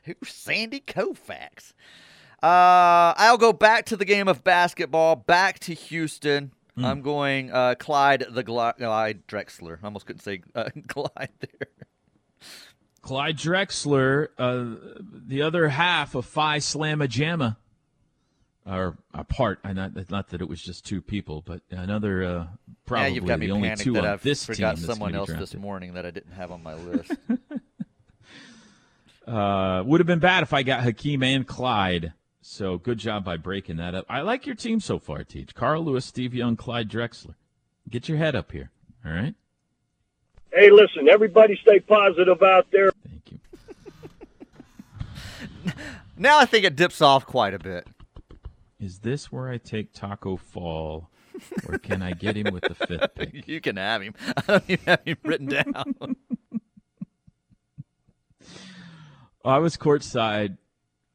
Who's 0.03 0.29
Sandy 0.29 0.79
Koufax? 0.79 1.73
Uh, 2.41 3.13
I'll 3.17 3.37
go 3.37 3.53
back 3.53 3.85
to 3.87 3.95
the 3.95 4.05
game 4.05 4.27
of 4.27 4.43
basketball, 4.43 5.15
back 5.15 5.59
to 5.59 5.73
Houston. 5.73 6.51
Hmm. 6.75 6.85
I'm 6.85 7.01
going 7.01 7.51
uh, 7.51 7.75
Clyde 7.77 8.25
the 8.31 8.43
Gli- 8.43 8.73
Clyde 8.77 9.27
Drexler. 9.27 9.77
I 9.81 9.85
almost 9.85 10.05
couldn't 10.05 10.21
say 10.21 10.41
uh, 10.55 10.69
Clyde 10.87 11.29
there. 11.39 11.67
Clyde 13.01 13.37
Drexler, 13.37 14.27
uh, 14.37 14.75
the 15.27 15.41
other 15.41 15.69
half 15.69 16.15
of 16.15 16.25
Phi 16.25 16.59
Slamma 16.59 17.07
Jamma, 17.07 17.57
or 18.65 18.97
a 19.13 19.23
part. 19.23 19.59
I 19.63 19.73
not 19.73 20.09
not 20.09 20.29
that 20.29 20.41
it 20.41 20.47
was 20.47 20.61
just 20.61 20.85
two 20.85 21.01
people, 21.01 21.41
but 21.45 21.61
another 21.71 22.23
uh, 22.23 22.47
probably 22.85 23.09
yeah, 23.09 23.15
you've 23.15 23.25
got 23.25 23.39
me 23.39 23.47
the 23.47 23.53
only 23.53 23.75
two 23.75 23.93
that 23.93 24.05
on 24.05 24.13
I 24.13 24.15
this 24.17 24.45
team 24.45 24.55
forgot 24.55 24.75
that's 24.75 24.85
someone 24.85 25.15
else 25.15 25.31
this 25.31 25.55
morning 25.55 25.95
that 25.95 26.05
I 26.05 26.11
didn't 26.11 26.33
have 26.33 26.51
on 26.51 26.63
my 26.63 26.75
list. 26.75 27.11
Uh, 29.27 29.83
would 29.85 29.99
have 29.99 30.07
been 30.07 30.19
bad 30.19 30.43
if 30.43 30.51
I 30.51 30.63
got 30.63 30.81
Hakeem 30.81 31.23
and 31.23 31.45
Clyde. 31.47 32.13
So 32.41 32.77
good 32.77 32.97
job 32.97 33.23
by 33.23 33.37
breaking 33.37 33.77
that 33.77 33.93
up. 33.93 34.05
I 34.09 34.21
like 34.21 34.45
your 34.45 34.55
team 34.55 34.79
so 34.79 34.97
far, 34.97 35.23
Teach. 35.23 35.53
Carl 35.53 35.85
Lewis, 35.85 36.05
Steve 36.05 36.33
Young, 36.33 36.55
Clyde 36.55 36.89
Drexler. 36.89 37.35
Get 37.89 38.09
your 38.09 38.17
head 38.17 38.35
up 38.35 38.51
here. 38.51 38.71
All 39.05 39.11
right. 39.11 39.35
Hey, 40.53 40.69
listen, 40.69 41.07
everybody 41.09 41.57
stay 41.61 41.79
positive 41.79 42.41
out 42.43 42.67
there. 42.71 42.89
Thank 43.07 43.31
you. 43.31 43.39
now 46.17 46.39
I 46.39 46.45
think 46.45 46.65
it 46.65 46.75
dips 46.75 47.01
off 47.01 47.25
quite 47.25 47.53
a 47.53 47.59
bit. 47.59 47.87
Is 48.79 48.99
this 48.99 49.31
where 49.31 49.49
I 49.49 49.57
take 49.57 49.93
Taco 49.93 50.35
Fall, 50.35 51.09
or 51.69 51.77
can 51.77 52.01
I 52.01 52.13
get 52.13 52.35
him 52.35 52.53
with 52.53 52.63
the 52.63 52.73
fifth 52.73 53.11
pick? 53.15 53.47
You 53.47 53.61
can 53.61 53.77
have 53.77 54.01
him. 54.01 54.13
I 54.37 54.41
don't 54.47 54.63
even 54.67 54.85
have 54.85 55.01
him 55.05 55.17
written 55.23 55.47
down. 55.47 56.15
I 59.45 59.59
was 59.59 59.77
courtside 59.77 60.57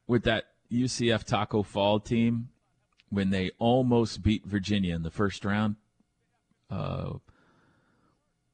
with 0.07 0.23
that 0.23 0.45
UCF 0.71 1.23
Taco 1.23 1.61
Fall 1.61 1.99
team 1.99 2.49
when 3.09 3.29
they 3.29 3.51
almost 3.59 4.23
beat 4.23 4.45
Virginia 4.45 4.95
in 4.95 5.03
the 5.03 5.11
first 5.11 5.45
round. 5.45 5.75
Uh, 6.69 7.13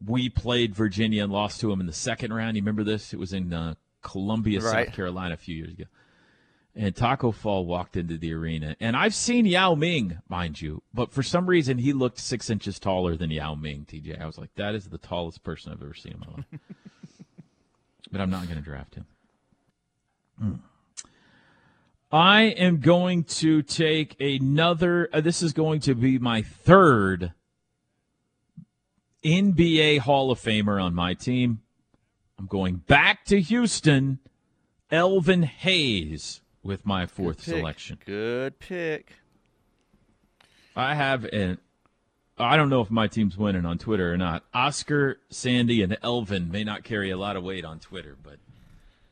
we 0.06 0.30
played 0.30 0.76
Virginia 0.76 1.24
and 1.24 1.32
lost 1.32 1.60
to 1.62 1.70
them 1.70 1.80
in 1.80 1.88
the 1.88 1.94
second 1.94 2.34
round. 2.34 2.56
You 2.56 2.62
remember 2.62 2.84
this? 2.84 3.14
It 3.14 3.20
was 3.20 3.34
in 3.34 3.54
uh, 3.54 3.76
Columbia, 4.02 4.60
Right. 4.62 4.88
South 4.88 4.96
Carolina, 4.96 5.34
a 5.34 5.38
few 5.38 5.56
years 5.56 5.74
ago. 5.74 5.86
And 6.76 6.96
Taco 6.96 7.32
Fall 7.32 7.66
walked 7.66 7.96
into 7.98 8.18
the 8.18 8.34
arena, 8.34 8.76
and 8.80 8.98
I've 8.98 9.14
seen 9.14 9.46
Yao 9.46 9.76
Ming, 9.76 10.18
mind 10.28 10.60
you, 10.60 10.82
but 10.92 11.12
for 11.12 11.22
some 11.22 11.46
reason 11.46 11.78
he 11.78 11.94
looked 11.94 12.18
six 12.18 12.50
inches 12.50 12.80
taller 12.80 13.16
than 13.16 13.30
Yao 13.30 13.54
Ming. 13.54 13.86
TJ, 13.88 14.20
I 14.20 14.26
was 14.26 14.40
like, 14.40 14.50
that 14.56 14.74
is 14.74 14.88
the 14.88 14.98
tallest 14.98 15.44
person 15.44 15.72
I've 15.72 15.84
ever 15.84 15.94
seen 15.94 16.14
in 16.14 16.20
my 16.20 16.36
life. 16.36 16.46
but 18.12 18.22
I'm 18.22 18.32
not 18.32 18.46
going 18.46 18.58
to 18.58 18.64
draft 18.64 18.96
him. 18.96 19.06
Hmm. 20.40 20.54
I 22.12 22.44
am 22.44 22.80
going 22.80 23.24
to 23.26 23.62
take 23.62 24.20
another. 24.20 25.10
Uh, 25.14 25.22
this 25.22 25.44
is 25.44 25.54
going 25.54 25.80
to 25.82 25.96
be 25.96 26.18
my 26.18 26.42
third 26.42 27.34
NBA 29.24 30.00
Hall 30.00 30.32
of 30.32 30.40
Famer 30.40 30.82
on 30.84 30.94
my 30.94 31.14
team. 31.14 31.62
I'm 32.38 32.48
going 32.48 32.76
back 32.76 33.26
to 33.26 33.40
Houston. 33.40 34.20
Elvin 34.92 35.44
Hayes 35.44 36.42
with 36.62 36.86
my 36.86 37.06
fourth 37.06 37.38
Pick. 37.38 37.46
selection. 37.46 37.98
Good 38.06 38.60
pick. 38.60 39.14
I 40.76 40.94
have 40.96 41.26
an. 41.26 41.58
I 42.38 42.58
don't 42.58 42.70
know 42.70 42.82
if 42.82 42.90
my 42.90 43.08
team's 43.08 43.38
winning 43.38 43.66
on 43.66 43.78
Twitter 43.78 44.12
or 44.12 44.18
not. 44.18 44.44
Oscar, 44.54 45.20
Sandy, 45.30 45.84
and 45.84 45.98
Elvin 46.02 46.52
may 46.52 46.64
not 46.64 46.84
carry 46.84 47.12
a 47.12 47.18
lot 47.18 47.36
of 47.36 47.44
weight 47.44 47.64
on 47.64 47.80
Twitter, 47.80 48.18
but 48.22 48.38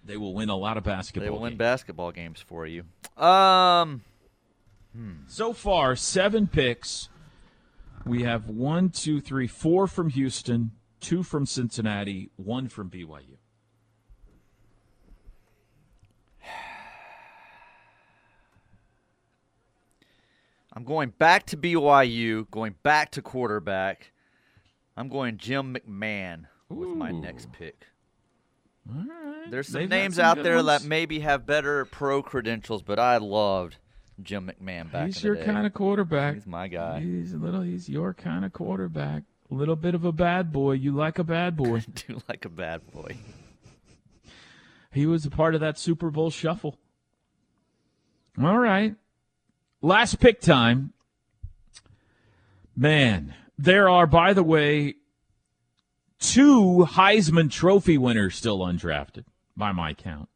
they 0.04 0.18
will 0.18 0.34
win 0.34 0.50
a 0.50 0.56
lot 0.56 0.78
of 0.78 0.84
basketball. 0.84 1.26
They 1.26 1.30
will 1.30 1.42
win 1.42 1.58
basketball 1.58 2.12
games 2.12 2.42
for 2.42 2.66
you. 2.66 2.84
Um, 3.18 4.02
So 5.28 5.54
far, 5.54 5.96
seven 5.96 6.48
picks. 6.48 7.10
We 8.06 8.24
have 8.24 8.48
one, 8.48 8.90
two, 8.90 9.22
three, 9.22 9.48
four 9.48 9.88
from 9.88 10.10
Houston, 10.10 10.72
two 11.00 11.24
from 11.24 11.46
Cincinnati, 11.46 12.30
one 12.36 12.68
from 12.68 12.90
BYU. 12.90 13.38
I'm 20.74 20.84
going 20.84 21.10
back 21.10 21.46
to 21.48 21.58
BYU, 21.58 22.50
going 22.50 22.76
back 22.84 23.12
to 23.12 23.22
quarterback. 23.22 24.12
I'm 24.98 25.08
going 25.10 25.38
Jim 25.38 25.76
McMahon 25.76 26.46
with 26.70 26.90
my 26.90 27.12
next 27.12 27.52
pick. 27.52 27.86
All 28.90 28.96
right. 28.96 29.52
There's 29.52 29.68
some 29.68 29.82
They've 29.82 29.90
names 29.90 30.16
some 30.16 30.26
out 30.26 30.44
there 30.44 30.56
ones. 30.56 30.68
that 30.68 30.84
maybe 30.84 31.20
have 31.20 31.46
better 31.46 31.86
pro 31.86 32.24
credentials, 32.24 32.82
but 32.82 33.00
I 33.00 33.18
loved 33.18 33.78
Jim 34.24 34.50
McMahon 34.50 34.92
back 34.92 35.08
He's 35.08 35.24
your 35.24 35.36
kind 35.36 35.66
of 35.66 35.74
quarterback. 35.74 36.36
He's 36.36 36.48
my 36.48 36.68
guy. 36.68 37.00
He's 37.00 37.34
a 37.34 37.38
little. 37.38 37.62
He's 37.62 37.90
your 37.90 38.14
kind 38.14 38.46
of 38.46 38.54
quarterback. 38.54 39.24
A 39.50 39.54
little 39.54 39.76
bit 39.76 39.96
of 39.96 40.06
a 40.06 40.12
bad 40.12 40.52
boy. 40.52 40.74
You 40.74 40.94
like 40.94 41.20
a 41.20 41.24
bad 41.24 41.58
boy. 41.58 41.84
Do 42.08 42.22
like 42.30 42.46
a 42.46 42.50
bad 42.50 42.90
boy. 42.92 43.18
He 44.92 45.06
was 45.06 45.26
a 45.26 45.30
part 45.30 45.56
of 45.56 45.62
that 45.62 45.78
Super 45.78 46.10
Bowl 46.10 46.30
shuffle. 46.30 46.78
All 48.42 48.58
right. 48.58 48.96
Last 49.82 50.20
pick 50.20 50.42
time. 50.42 50.94
Man, 52.76 53.34
there 53.58 53.90
are, 53.90 54.08
by 54.08 54.34
the 54.34 54.44
way, 54.44 54.96
two 56.20 56.88
Heisman 56.90 57.52
Trophy 57.52 57.98
winners 57.98 58.36
still 58.36 58.60
undrafted, 58.60 59.26
by 59.56 59.72
my 59.72 59.94
count. 59.94 60.30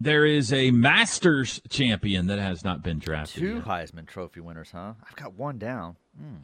There 0.00 0.24
is 0.24 0.50
a 0.52 0.70
Masters 0.70 1.60
champion 1.68 2.26
that 2.28 2.38
has 2.38 2.64
not 2.64 2.82
been 2.82 2.98
drafted. 2.98 3.40
Two 3.42 3.54
yet. 3.56 3.64
Heisman 3.64 4.06
Trophy 4.06 4.40
winners, 4.40 4.70
huh? 4.72 4.94
I've 5.06 5.16
got 5.16 5.34
one 5.34 5.58
down. 5.58 5.96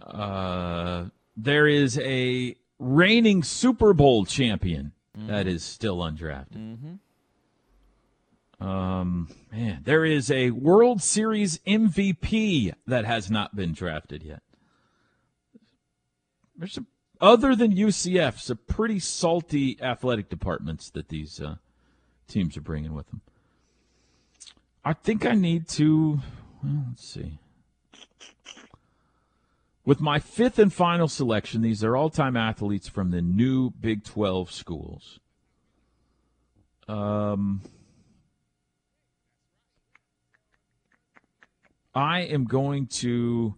Uh, 0.03 1.07
there 1.37 1.67
is 1.67 1.99
a 1.99 2.55
reigning 2.79 3.43
Super 3.43 3.95
Bowl 3.95 4.27
champion 4.27 4.93
that 5.15 5.47
is 5.47 5.65
still 5.65 5.99
undrafted. 5.99 6.99
Um, 8.61 9.29
man, 9.53 9.81
there 9.85 10.05
is 10.05 10.31
a 10.31 10.51
World 10.51 11.03
Series 11.03 11.59
MVP 11.67 12.73
that 12.87 13.05
has 13.05 13.31
not 13.31 13.57
been 13.57 13.73
drafted 13.73 14.23
yet. 14.23 14.43
There's 16.57 16.73
some, 16.73 16.87
other 17.21 17.55
than 17.55 17.75
UCF, 17.75 18.39
some 18.39 18.59
pretty 18.67 18.99
salty 18.99 19.79
athletic 19.83 20.29
departments 20.29 20.91
that 20.91 21.09
these 21.09 21.41
uh, 21.41 21.57
teams 22.29 22.57
are 22.57 22.63
bringing 22.63 22.95
with 22.95 23.09
them. 23.09 23.21
I 24.87 24.93
think 24.93 25.27
I 25.27 25.33
need 25.33 25.67
to. 25.71 26.21
Well, 26.63 26.85
let's 26.91 27.05
see. 27.05 27.41
With 29.85 30.01
my 30.01 30.21
fifth 30.21 30.61
and 30.61 30.73
final 30.73 31.09
selection, 31.09 31.61
these 31.61 31.83
are 31.83 31.97
all 31.97 32.09
time 32.09 32.37
athletes 32.37 32.87
from 32.87 33.11
the 33.11 33.21
new 33.21 33.71
Big 33.71 34.05
12 34.05 34.53
schools. 34.53 35.19
Um, 36.87 37.63
I 41.93 42.21
am 42.21 42.45
going 42.45 42.87
to. 42.99 43.57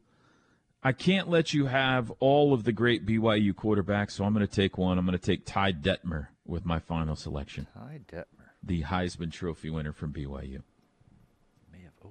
I 0.82 0.92
can't 0.92 1.28
let 1.28 1.52
you 1.52 1.66
have 1.66 2.11
all 2.20 2.54
of 2.54 2.64
the 2.64 2.73
great 2.73 3.04
BYU 3.04 3.52
quarterbacks, 3.52 4.12
so 4.12 4.25
I'm 4.25 4.32
going 4.32 4.47
to 4.47 4.52
take 4.52 4.78
one. 4.78 4.97
I'm 4.97 5.04
going 5.04 5.18
to 5.18 5.23
take 5.23 5.44
Ty 5.44 5.75
Detmer 5.75 6.28
with 6.47 6.64
my 6.64 6.78
final 6.78 7.16
selection, 7.16 7.66
Ty 7.75 8.00
Detmer 8.11 8.25
the 8.62 8.82
Heisman 8.82 9.30
Trophy 9.30 9.70
winner 9.70 9.92
from 9.92 10.12
BYU. 10.12 10.62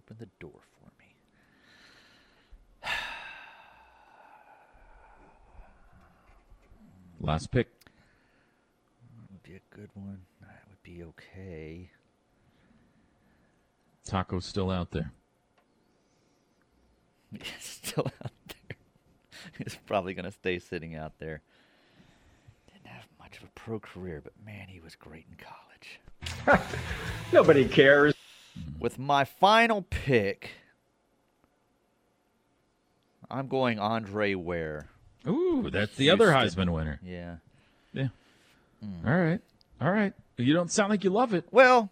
May 0.09 0.15
have 0.15 0.19
opened 0.19 0.19
the 0.19 0.27
door 0.39 0.59
for 0.79 0.89
me. 0.99 1.15
Last 7.21 7.51
pick. 7.51 7.67
That 7.81 9.31
would 9.31 9.43
be 9.43 9.55
a 9.55 9.75
good 9.75 9.89
one. 9.93 10.21
That 10.41 10.63
would 10.69 10.83
be 10.83 11.03
okay. 11.03 11.89
Taco's 14.05 14.45
still 14.45 14.71
out 14.71 14.91
there. 14.91 15.11
It's 17.33 17.67
still 17.67 18.07
out 18.23 18.31
there. 18.47 18.77
He's 19.57 19.77
probably 19.85 20.13
going 20.13 20.23
to 20.25 20.31
stay 20.31 20.59
sitting 20.59 20.95
out 20.95 21.19
there. 21.19 21.41
Didn't 22.71 22.87
have 22.87 23.05
much 23.19 23.37
of 23.37 23.43
a 23.43 23.51
pro 23.53 23.79
career, 23.81 24.21
but 24.23 24.31
man, 24.45 24.67
he 24.69 24.79
was 24.79 24.95
great 24.95 25.25
in 25.29 25.35
college. 25.35 26.63
Nobody 27.33 27.67
cares. 27.67 28.16
With 28.79 28.99
my 28.99 29.23
final 29.25 29.81
pick, 29.89 30.51
I'm 33.29 33.47
going 33.47 33.79
Andre 33.79 34.35
Ware. 34.35 34.87
Ooh, 35.27 35.69
that's 35.71 35.95
the 35.95 36.09
other 36.09 36.27
Heisman 36.27 36.71
winner. 36.73 36.99
Yeah. 37.03 37.37
Yeah. 37.93 38.07
Hmm. 38.83 39.07
All 39.07 39.17
right. 39.17 39.41
All 39.81 39.91
right. 39.91 40.13
You 40.37 40.53
don't 40.53 40.71
sound 40.71 40.89
like 40.91 41.03
you 41.03 41.09
love 41.09 41.33
it. 41.33 41.45
Well, 41.51 41.89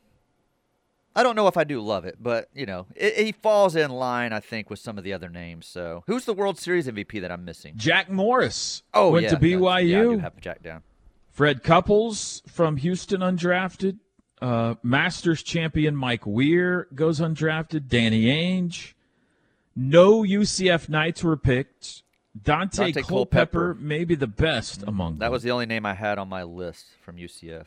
I 1.15 1.23
don't 1.23 1.35
know 1.35 1.47
if 1.47 1.57
I 1.57 1.63
do 1.63 1.81
love 1.81 2.05
it, 2.05 2.17
but 2.21 2.49
you 2.53 2.65
know, 2.65 2.85
it, 2.95 3.17
he 3.17 3.31
falls 3.31 3.75
in 3.75 3.89
line, 3.91 4.31
I 4.33 4.39
think, 4.39 4.69
with 4.69 4.79
some 4.79 4.97
of 4.97 5.03
the 5.03 5.13
other 5.13 5.29
names. 5.29 5.65
So, 5.65 6.03
who's 6.07 6.25
the 6.25 6.33
World 6.33 6.57
Series 6.59 6.87
MVP 6.87 7.19
that 7.21 7.31
I'm 7.31 7.43
missing? 7.45 7.73
Jack 7.75 8.09
Morris 8.09 8.83
Oh, 8.93 9.11
went 9.11 9.23
yeah, 9.23 9.29
to 9.31 9.37
BYU. 9.37 9.89
Yeah, 9.89 9.99
I 9.99 10.03
do 10.03 10.17
have 10.19 10.39
Jack 10.39 10.61
down. 10.61 10.83
Fred 11.31 11.63
Couples 11.63 12.41
from 12.47 12.77
Houston 12.77 13.21
undrafted. 13.21 13.97
Uh, 14.41 14.75
Masters 14.83 15.41
champion 15.43 15.95
Mike 15.95 16.25
Weir 16.25 16.87
goes 16.93 17.19
undrafted. 17.19 17.87
Danny 17.87 18.25
Ainge. 18.25 18.93
No 19.75 20.21
UCF 20.23 20.87
Knights 20.89 21.23
were 21.23 21.37
picked. 21.37 22.03
Dante, 22.41 22.91
Dante 22.91 23.01
Culpepper, 23.01 23.59
Culpepper. 23.73 23.77
maybe 23.79 24.13
the 24.15 24.27
best 24.27 24.83
among 24.85 25.19
That 25.19 25.25
them. 25.27 25.31
was 25.31 25.43
the 25.43 25.51
only 25.51 25.65
name 25.65 25.85
I 25.85 25.93
had 25.93 26.17
on 26.17 26.27
my 26.27 26.43
list 26.43 26.85
from 27.01 27.15
UCF. 27.17 27.65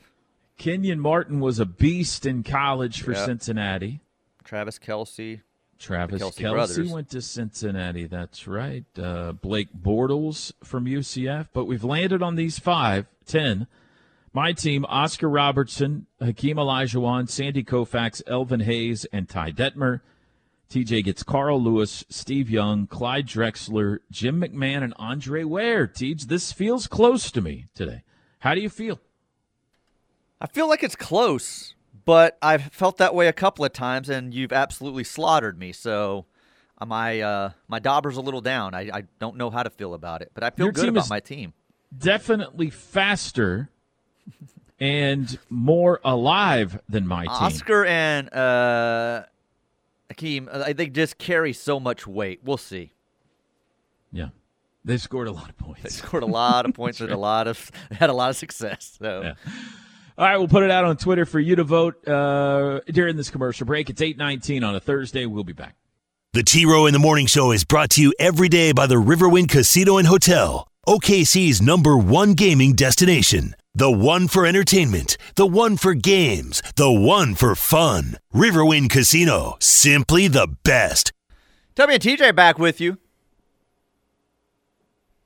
Kenyon 0.59 1.01
Martin 1.01 1.41
was 1.41 1.59
a 1.59 1.65
beast 1.65 2.27
in 2.27 2.43
college 2.43 3.01
for 3.01 3.13
Yeah. 3.13 3.25
Cincinnati. 3.25 4.01
Travis 4.45 4.79
Kelce. 4.79 5.41
Travis 5.79 6.21
Kelce 6.21 6.37
Kelce 6.43 6.91
went 6.91 7.09
to 7.11 7.23
Cincinnati. 7.23 8.07
That's 8.07 8.47
right. 8.49 8.85
Uh, 9.01 9.33
Blake 9.33 9.69
Bortles 9.73 10.53
from 10.65 10.87
UCF. 10.87 11.49
But 11.53 11.65
we've 11.67 11.85
landed 11.85 12.23
on 12.23 12.35
these 12.35 12.59
five, 12.59 13.07
ten. 13.25 13.69
My 14.33 14.53
team: 14.53 14.85
Oscar 14.89 15.29
Robertson, 15.29 16.07
Hakeem 16.21 16.57
Olajuwon, 16.57 17.29
Sandy 17.29 17.65
Koufax, 17.65 18.23
Elvin 18.27 18.61
Hayes, 18.61 19.05
and 19.13 19.29
Ty 19.29 19.53
Detmer. 19.53 20.01
TJ 20.71 21.03
gets 21.05 21.23
Carl 21.23 21.63
Lewis, 21.63 22.05
Steve 22.11 22.51
Young, 22.51 22.87
Clyde 22.87 23.27
Drexler, 23.27 24.01
Jim 24.11 24.41
McMahon, 24.43 24.83
and 24.83 24.93
Andre 24.99 25.43
Ware. 25.45 25.87
Tej, 25.87 26.27
this 26.27 26.53
feels 26.53 26.87
close 26.87 27.31
to 27.31 27.41
me 27.41 27.69
today. 27.75 28.03
How 28.41 28.55
do 28.55 28.61
you 28.61 28.69
feel? 28.69 29.01
I 30.41 30.47
feel 30.47 30.69
like 30.69 30.83
it's 30.83 30.95
close, 30.95 31.75
but 32.05 32.37
I've 32.43 32.65
felt 32.65 32.99
that 32.99 33.15
way 33.15 33.29
a 33.29 33.33
couple 33.33 33.65
of 33.65 33.73
times, 33.73 34.11
and 34.11 34.35
you've 34.35 34.53
absolutely 34.53 35.05
slaughtered 35.05 35.59
me. 35.59 35.73
So, 35.73 36.27
uh, 36.77 36.85
my 36.85 37.21
uh, 37.21 37.51
my 37.67 37.79
dauber's 37.79 38.19
a 38.19 38.21
little 38.21 38.43
down. 38.43 38.75
I, 38.75 38.91
I 38.93 39.03
don't 39.19 39.37
know 39.37 39.49
how 39.49 39.63
to 39.63 39.71
feel 39.71 39.95
about 39.95 40.21
it, 40.21 40.33
but 40.35 40.45
I 40.45 40.51
feel 40.51 40.67
Your 40.67 40.73
good 40.73 40.91
about 40.91 41.05
is- 41.05 41.11
my 41.11 41.21
team. 41.21 41.55
Definitely 41.97 42.69
faster 42.69 43.71
and 44.81 45.39
more 45.51 46.01
alive 46.05 46.81
than 46.89 47.07
my 47.07 47.25
team. 47.25 47.31
Oscar 47.33 47.85
and 47.85 48.33
uh, 48.33 49.25
Akeem, 50.13 50.49
uh, 50.51 50.73
they 50.73 50.87
just 50.87 51.19
carry 51.19 51.53
so 51.53 51.81
much 51.81 52.07
weight. 52.07 52.41
We'll 52.45 52.57
see. 52.57 52.93
Yeah, 54.13 54.29
they 54.85 54.97
scored 54.97 55.29
a 55.29 55.33
lot 55.33 55.49
of 55.51 55.57
points. 55.59 55.83
They 55.83 55.89
points. 55.89 55.97
scored 55.97 56.23
a 56.23 56.27
lot 56.27 56.67
of 56.67 56.75
points 56.75 57.01
and 57.01 57.11
a 57.11 57.19
lot 57.19 57.47
of 57.47 57.71
had 57.91 58.11
a 58.11 58.15
lot 58.15 58.31
of 58.31 58.37
success. 58.37 58.97
So 58.99 59.23
Yeah. 59.23 59.35
All 60.17 60.25
right, 60.25 60.37
we'll 60.37 60.49
put 60.49 60.65
it 60.65 60.71
out 60.73 60.85
on 60.85 60.97
Twitter 60.97 61.25
for 61.25 61.39
you 61.39 61.55
to 61.57 61.63
vote 61.63 62.09
uh, 62.09 62.81
during 62.91 63.17
this 63.17 63.31
commercial 63.31 63.67
break. 63.67 63.89
It's 63.89 64.03
eight 64.03 64.17
nineteen 64.17 64.65
on 64.65 64.75
a 64.75 64.81
Thursday. 64.81 65.27
We'll 65.27 65.45
be 65.45 65.53
back. 65.53 65.77
The 66.33 66.43
T 66.43 66.67
Row 66.67 66.87
in 66.87 66.93
the 66.93 66.99
Morning 66.99 67.27
Show 67.27 67.53
is 67.53 67.65
brought 67.65 67.91
to 67.91 68.03
you 68.03 68.13
every 68.19 68.49
day 68.49 68.73
by 68.73 68.87
the 68.87 68.97
Riverwind 68.97 69.49
Casino 69.49 69.97
and 69.97 70.09
Hotel, 70.09 70.67
OKC's 70.89 71.63
number 71.63 71.97
one 71.97 72.35
gaming 72.35 72.73
destination. 72.75 73.55
The 73.79 73.93
one 73.93 74.27
for 74.27 74.45
entertainment, 74.45 75.17
the 75.37 75.47
one 75.47 75.77
for 75.77 75.95
games, 75.95 76.65
the 76.75 76.91
one 76.91 77.37
for 77.37 77.55
fun. 77.55 78.17
Riverwind 78.35 78.91
Casino, 78.91 79.57
simply 79.61 80.27
the 80.27 80.49
best. 80.65 81.13
Tubby 81.77 81.95
and 81.95 82.03
TJ 82.03 82.35
back 82.35 82.59
with 82.59 82.81
you. 82.81 82.99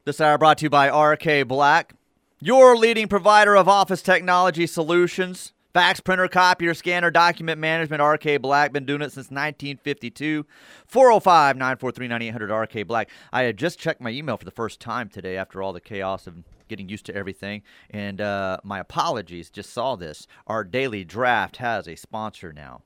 This 0.04 0.20
hour 0.20 0.36
brought 0.36 0.58
to 0.58 0.66
you 0.66 0.68
by 0.68 0.90
RK 0.90 1.48
Black, 1.48 1.94
your 2.40 2.76
leading 2.76 3.08
provider 3.08 3.56
of 3.56 3.70
office 3.70 4.02
technology 4.02 4.66
solutions. 4.66 5.54
Fax, 5.72 6.00
printer, 6.00 6.28
copier, 6.28 6.74
scanner, 6.74 7.10
document 7.10 7.58
management, 7.58 8.02
RK 8.02 8.42
Black. 8.42 8.74
Been 8.74 8.84
doing 8.84 9.00
it 9.00 9.12
since 9.12 9.30
1952. 9.30 10.44
405 10.86 11.56
943 11.56 12.08
9800 12.08 12.54
RK 12.54 12.86
Black. 12.86 13.08
I 13.32 13.44
had 13.44 13.56
just 13.56 13.78
checked 13.78 14.02
my 14.02 14.10
email 14.10 14.36
for 14.36 14.44
the 14.44 14.50
first 14.50 14.78
time 14.78 15.08
today 15.08 15.38
after 15.38 15.62
all 15.62 15.72
the 15.72 15.80
chaos 15.80 16.26
of 16.26 16.44
getting 16.72 16.88
used 16.88 17.04
to 17.06 17.14
everything. 17.14 17.62
And 17.90 18.18
uh, 18.20 18.56
my 18.64 18.78
apologies, 18.80 19.50
just 19.50 19.70
saw 19.70 19.94
this. 19.94 20.26
Our 20.46 20.64
daily 20.64 21.04
draft 21.04 21.58
has 21.58 21.86
a 21.86 21.94
sponsor 21.96 22.50
now. 22.52 22.80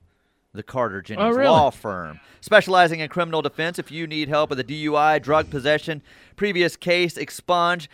The 0.52 0.62
Carter 0.64 1.02
Jennings 1.02 1.24
Oh, 1.34 1.36
really? 1.38 1.48
Law 1.50 1.70
Firm, 1.70 2.18
specializing 2.40 3.00
in 3.00 3.08
criminal 3.10 3.42
defense. 3.42 3.78
If 3.78 3.90
you 3.92 4.06
need 4.06 4.28
help 4.28 4.50
with 4.50 4.58
a 4.58 4.64
DUI, 4.64 5.20
drug 5.22 5.50
possession, 5.50 6.02
previous 6.34 6.76
case 6.76 7.16
expunge, 7.18 7.88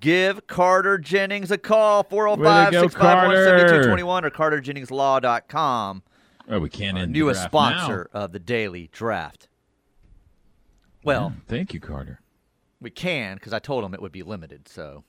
give 0.00 0.46
Carter 0.46 0.96
Jennings 0.98 1.50
a 1.50 1.58
call 1.58 2.02
405 2.04 2.40
Way 2.40 2.64
to 2.66 2.70
go, 2.72 2.82
651 2.88 3.26
Carter. 3.26 3.44
7221 3.44 4.24
or 4.24 4.30
carterjenningslaw.com. 4.30 6.02
Oh, 6.48 6.58
we 6.58 6.68
can't 6.70 6.96
Our 6.96 7.02
end 7.02 7.14
the 7.14 7.18
newest 7.18 7.40
draft 7.50 7.52
now. 7.54 7.76
sponsor 7.78 8.10
of 8.12 8.32
the 8.32 8.38
daily 8.40 8.88
draft. 8.92 9.48
Well, 11.04 11.32
Yeah, 11.34 11.40
thank 11.48 11.74
you, 11.74 11.80
Carter. 11.80 12.20
we 12.80 12.90
can 12.90 13.34
because 13.36 13.52
I 13.52 13.58
told 13.58 13.84
him 13.84 13.92
it 13.94 14.00
would 14.00 14.12
be 14.12 14.22
limited. 14.22 14.68
So 14.68 15.04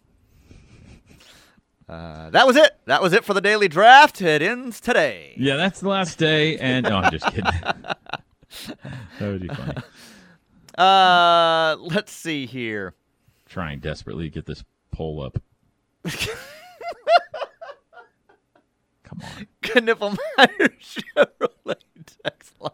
uh, 1.89 2.29
that 2.31 2.45
was 2.45 2.55
it. 2.55 2.71
That 2.85 3.01
was 3.01 3.13
it 3.13 3.23
for 3.23 3.33
the 3.33 3.41
daily 3.41 3.67
draft. 3.67 4.21
It 4.21 4.41
ends 4.41 4.81
today. 4.81 5.33
Yeah, 5.37 5.55
that's 5.55 5.79
the 5.79 5.89
last 5.89 6.17
day. 6.17 6.57
And 6.57 6.85
no, 6.87 6.97
I'm 6.97 7.11
just 7.11 7.25
kidding. 7.25 7.43
that 7.43 7.97
would 9.21 9.41
be 9.41 9.47
funny. 9.47 9.73
Uh, 10.77 11.75
let's 11.79 12.11
see 12.11 12.45
here. 12.45 12.93
Trying 13.47 13.79
desperately 13.79 14.25
to 14.25 14.29
get 14.29 14.45
this 14.45 14.63
poll 14.91 15.21
up. 15.21 15.41
Come 19.03 19.21
on. 19.23 19.47
Knippelmier 19.63 20.17
Chevrolet 20.81 21.75
text 22.23 22.59
line. 22.59 22.71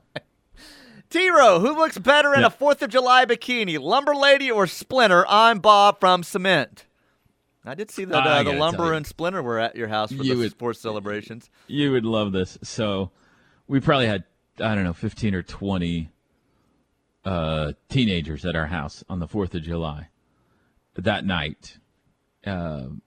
T-Row, 1.09 1.59
who 1.59 1.77
looks 1.77 1.99
better 1.99 2.33
in 2.33 2.43
a 2.43 2.49
4th 2.49 2.81
of 2.81 2.89
July 2.89 3.25
bikini, 3.25 3.79
Lumber 3.79 4.15
Lady 4.15 4.49
or 4.49 4.65
Splinter? 4.65 5.25
I'm 5.27 5.59
Bob 5.59 5.99
from 5.99 6.23
Cement. 6.23 6.85
I 7.65 7.75
did 7.75 7.89
see 7.91 8.03
that 8.05 8.27
I 8.27 8.39
uh, 8.39 8.43
the 8.43 8.53
Lumber 8.53 8.93
and 8.93 9.07
Splinter 9.07 9.41
were 9.41 9.57
at 9.59 9.75
your 9.75 9.87
house 9.87 10.11
for 10.11 10.23
You 10.23 10.33
the 10.35 10.39
would- 10.41 10.51
sports 10.51 10.79
celebrations. 10.81 11.49
You 11.67 11.91
would 11.93 12.05
love 12.05 12.31
this. 12.33 12.57
So, 12.63 13.11
we 13.67 13.79
probably 13.79 14.07
had 14.07 14.25
I 14.59 14.75
don't 14.75 14.83
know, 14.83 14.93
fifteen 14.93 15.33
or 15.33 15.41
twenty 15.43 16.09
uh, 17.25 17.73
teenagers 17.89 18.45
at 18.45 18.55
our 18.55 18.67
house 18.67 19.03
on 19.09 19.19
the 19.19 19.27
Fourth 19.27 19.55
of 19.55 19.63
July 19.63 20.09
that 20.95 21.25
night, 21.25 21.77
um, 22.45 23.01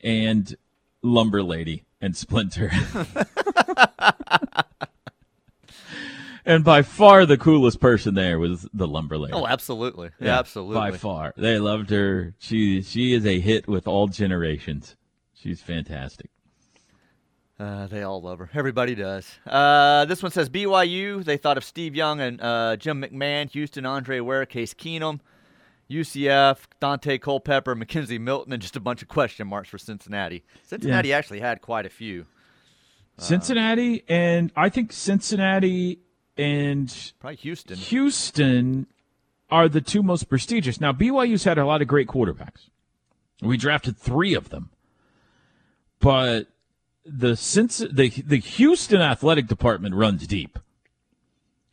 and 0.00 0.56
Lumber 1.02 1.42
Lady 1.42 1.84
and 2.00 2.16
Splinter. 2.16 2.70
and 6.44 6.64
by 6.64 6.82
far 6.82 7.26
the 7.26 7.38
coolest 7.38 7.80
person 7.80 8.14
there 8.14 8.38
was 8.38 8.68
the 8.72 8.86
Lumber 8.86 9.18
Lady. 9.18 9.34
Oh, 9.34 9.46
absolutely. 9.46 10.10
Yeah, 10.20 10.38
absolutely. 10.38 10.76
By 10.76 10.92
far, 10.92 11.32
they 11.36 11.58
loved 11.58 11.90
her. 11.90 12.34
She 12.38 12.82
she 12.82 13.14
is 13.14 13.26
a 13.26 13.40
hit 13.40 13.68
with 13.68 13.86
all 13.86 14.08
generations. 14.08 14.96
She's 15.34 15.60
fantastic. 15.60 16.30
Uh, 17.58 17.86
they 17.86 18.02
all 18.02 18.20
love 18.20 18.40
her. 18.40 18.50
Everybody 18.52 18.94
does. 18.94 19.30
Uh, 19.46 20.04
this 20.06 20.22
one 20.22 20.32
says 20.32 20.50
BYU. 20.50 21.24
They 21.24 21.36
thought 21.36 21.56
of 21.56 21.64
Steve 21.64 21.94
Young 21.94 22.20
and 22.20 22.40
uh, 22.40 22.76
Jim 22.76 23.00
McMahon, 23.00 23.48
Houston, 23.50 23.86
Andre 23.86 24.18
Ware, 24.20 24.44
Case 24.44 24.74
Keenum, 24.74 25.20
UCF, 25.88 26.58
Dante 26.80 27.18
Culpepper, 27.18 27.76
McKenzie 27.76 28.20
Milton, 28.20 28.52
and 28.52 28.60
just 28.60 28.74
a 28.74 28.80
bunch 28.80 29.02
of 29.02 29.08
question 29.08 29.46
marks 29.46 29.68
for 29.68 29.78
Cincinnati. 29.78 30.42
Cincinnati 30.64 31.12
actually 31.12 31.40
had 31.40 31.60
quite 31.60 31.86
a 31.86 31.90
few. 31.90 32.26
Cincinnati 33.18 34.02
and 34.08 34.50
I 34.56 34.68
think 34.68 34.92
Cincinnati 34.92 36.00
and 36.36 37.12
Probably 37.18 37.36
Houston. 37.36 37.76
Houston 37.76 38.86
are 39.50 39.68
the 39.68 39.80
two 39.80 40.02
most 40.02 40.28
prestigious. 40.28 40.80
Now 40.80 40.92
BYU's 40.92 41.44
had 41.44 41.58
a 41.58 41.66
lot 41.66 41.82
of 41.82 41.88
great 41.88 42.08
quarterbacks. 42.08 42.68
We 43.42 43.56
drafted 43.56 43.96
three 43.96 44.34
of 44.34 44.50
them, 44.50 44.70
but 46.00 46.48
the 47.04 47.36
since 47.36 47.78
the 47.78 48.08
the 48.08 48.38
Houston 48.38 49.00
athletic 49.00 49.46
department 49.46 49.94
runs 49.94 50.26
deep 50.26 50.58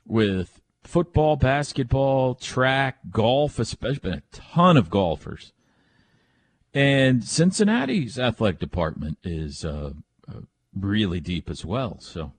with 0.06 0.62
football, 0.84 1.36
basketball, 1.36 2.36
track, 2.36 2.98
golf, 3.12 3.60
especially 3.60 4.00
been 4.00 4.14
a 4.14 4.24
ton 4.32 4.78
of 4.78 4.90
golfers. 4.90 5.54
And 6.74 7.24
Cincinnati's 7.24 8.18
athletic 8.18 8.60
department 8.60 9.18
is 9.24 9.66
uh, 9.66 9.92
uh, 10.28 10.42
really 10.74 11.20
deep 11.20 11.50
as 11.50 11.66
well. 11.66 11.98
So, 12.00 12.32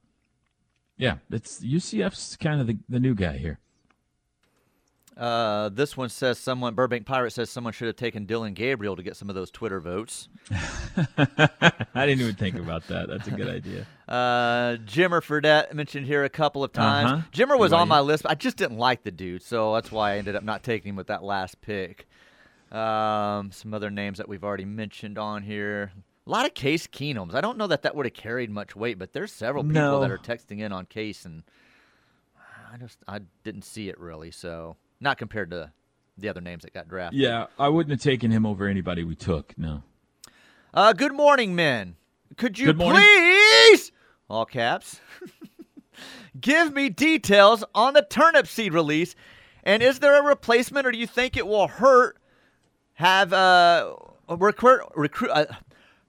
yeah, 0.97 1.17
it's 1.31 1.61
UCF's 1.65 2.37
kind 2.37 2.61
of 2.61 2.67
the, 2.67 2.79
the 2.89 3.01
new 3.01 3.15
guy 3.15 3.37
here. 3.39 3.59
Uh, 5.17 5.69
this 5.69 5.95
one 5.97 6.09
says 6.09 6.39
someone, 6.39 6.75
Burbank 6.75 7.05
Pirate 7.05 7.33
says 7.33 7.51
someone 7.51 7.73
should 7.73 7.87
have 7.87 7.97
taken 7.97 8.25
Dillon 8.25 8.55
Gabriel 8.55 8.97
to 8.97 9.03
get 9.03 9.15
some 9.15 9.29
of 9.29 9.35
those 9.35 9.51
Twitter 9.51 9.79
votes. 9.79 10.29
I 10.51 12.07
didn't 12.07 12.21
even 12.21 12.35
think 12.35 12.57
about 12.57 12.87
that. 12.89 13.09
That's 13.09 13.29
a 13.29 13.33
good 13.33 13.49
idea. 13.49 13.87
Uh, 14.13 14.77
Jimmer 14.85 15.23
Fredette 15.23 15.73
mentioned 15.73 16.05
here 16.05 16.23
a 16.23 16.29
couple 16.29 16.63
of 16.63 16.71
times. 16.71 17.11
Uh-huh. 17.11 17.23
Jimmer 17.33 17.59
was 17.59 17.73
on 17.73 17.89
my 17.89 18.01
list, 18.01 18.25
but 18.25 18.33
I 18.33 18.35
just 18.35 18.59
didn't 18.59 18.77
like 18.77 19.05
the 19.05 19.11
dude, 19.11 19.43
so 19.43 19.73
that's 19.73 19.91
why 19.91 20.13
I 20.13 20.19
ended 20.19 20.37
up 20.37 20.43
not 20.43 20.63
taking 20.63 20.91
him 20.91 20.97
with 20.97 21.07
that 21.07 21.23
last 21.25 21.63
pick. 21.63 22.07
Um, 22.71 23.53
some 23.53 23.73
other 23.73 23.89
names 23.89 24.19
that 24.19 24.29
we've 24.29 24.45
already 24.45 24.67
mentioned 24.67 25.17
on 25.17 25.45
here. 25.45 25.93
A 26.27 26.31
lot 26.31 26.47
of 26.47 26.55
Case 26.55 26.87
Keenums. 26.87 27.35
I 27.35 27.41
don't 27.41 27.59
know 27.59 27.67
that 27.67 27.83
that 27.83 27.97
would 27.97 28.07
have 28.07 28.15
carried 28.15 28.51
much 28.51 28.77
weight, 28.77 28.99
but 28.99 29.13
there's 29.13 29.33
several 29.33 29.65
people 29.65 29.75
No. 29.75 30.01
that 30.01 30.11
are 30.11 30.19
texting 30.19 30.61
in 30.61 30.73
on 30.73 30.87
Case, 30.87 31.25
and 31.25 31.43
I 32.73 32.77
just 32.77 32.99
I 33.09 33.21
didn't 33.43 33.63
see 33.65 33.89
it 33.89 33.99
really. 33.99 34.31
So 34.31 34.77
not 35.01 35.19
compared 35.19 35.51
to 35.51 35.73
the 36.17 36.29
other 36.29 36.41
names 36.41 36.63
that 36.63 36.73
got 36.73 36.89
drafted. 36.89 37.21
Yeah, 37.21 37.47
I 37.59 37.69
wouldn't 37.69 37.91
have 37.91 38.01
taken 38.01 38.31
him 38.31 38.47
over 38.47 38.69
anybody 38.69 39.03
we 39.03 39.17
took. 39.17 39.57
No. 39.59 39.83
Uh, 40.73 40.93
good 40.93 41.13
morning, 41.13 41.55
men. 41.55 41.97
Could 42.37 42.59
you 42.59 42.73
please, 42.73 43.93
all 44.31 44.47
caps, 44.47 45.01
give 46.41 46.73
me 46.73 46.89
details 46.89 47.65
on 47.75 47.95
the 47.95 48.03
Turnipseed 48.03 48.73
release? 48.73 49.15
And 49.65 49.83
is 49.83 49.99
there 49.99 50.19
a 50.19 50.25
replacement, 50.25 50.87
or 50.87 50.93
do 50.93 50.99
you 50.99 51.07
think 51.07 51.37
it 51.37 51.47
will 51.47 51.67
hurt? 51.69 52.17
Have 52.95 53.33
uh, 53.33 53.95
a 54.29 54.37
recruit 54.37 54.81
recruit 54.95 55.31
uh, 55.31 55.47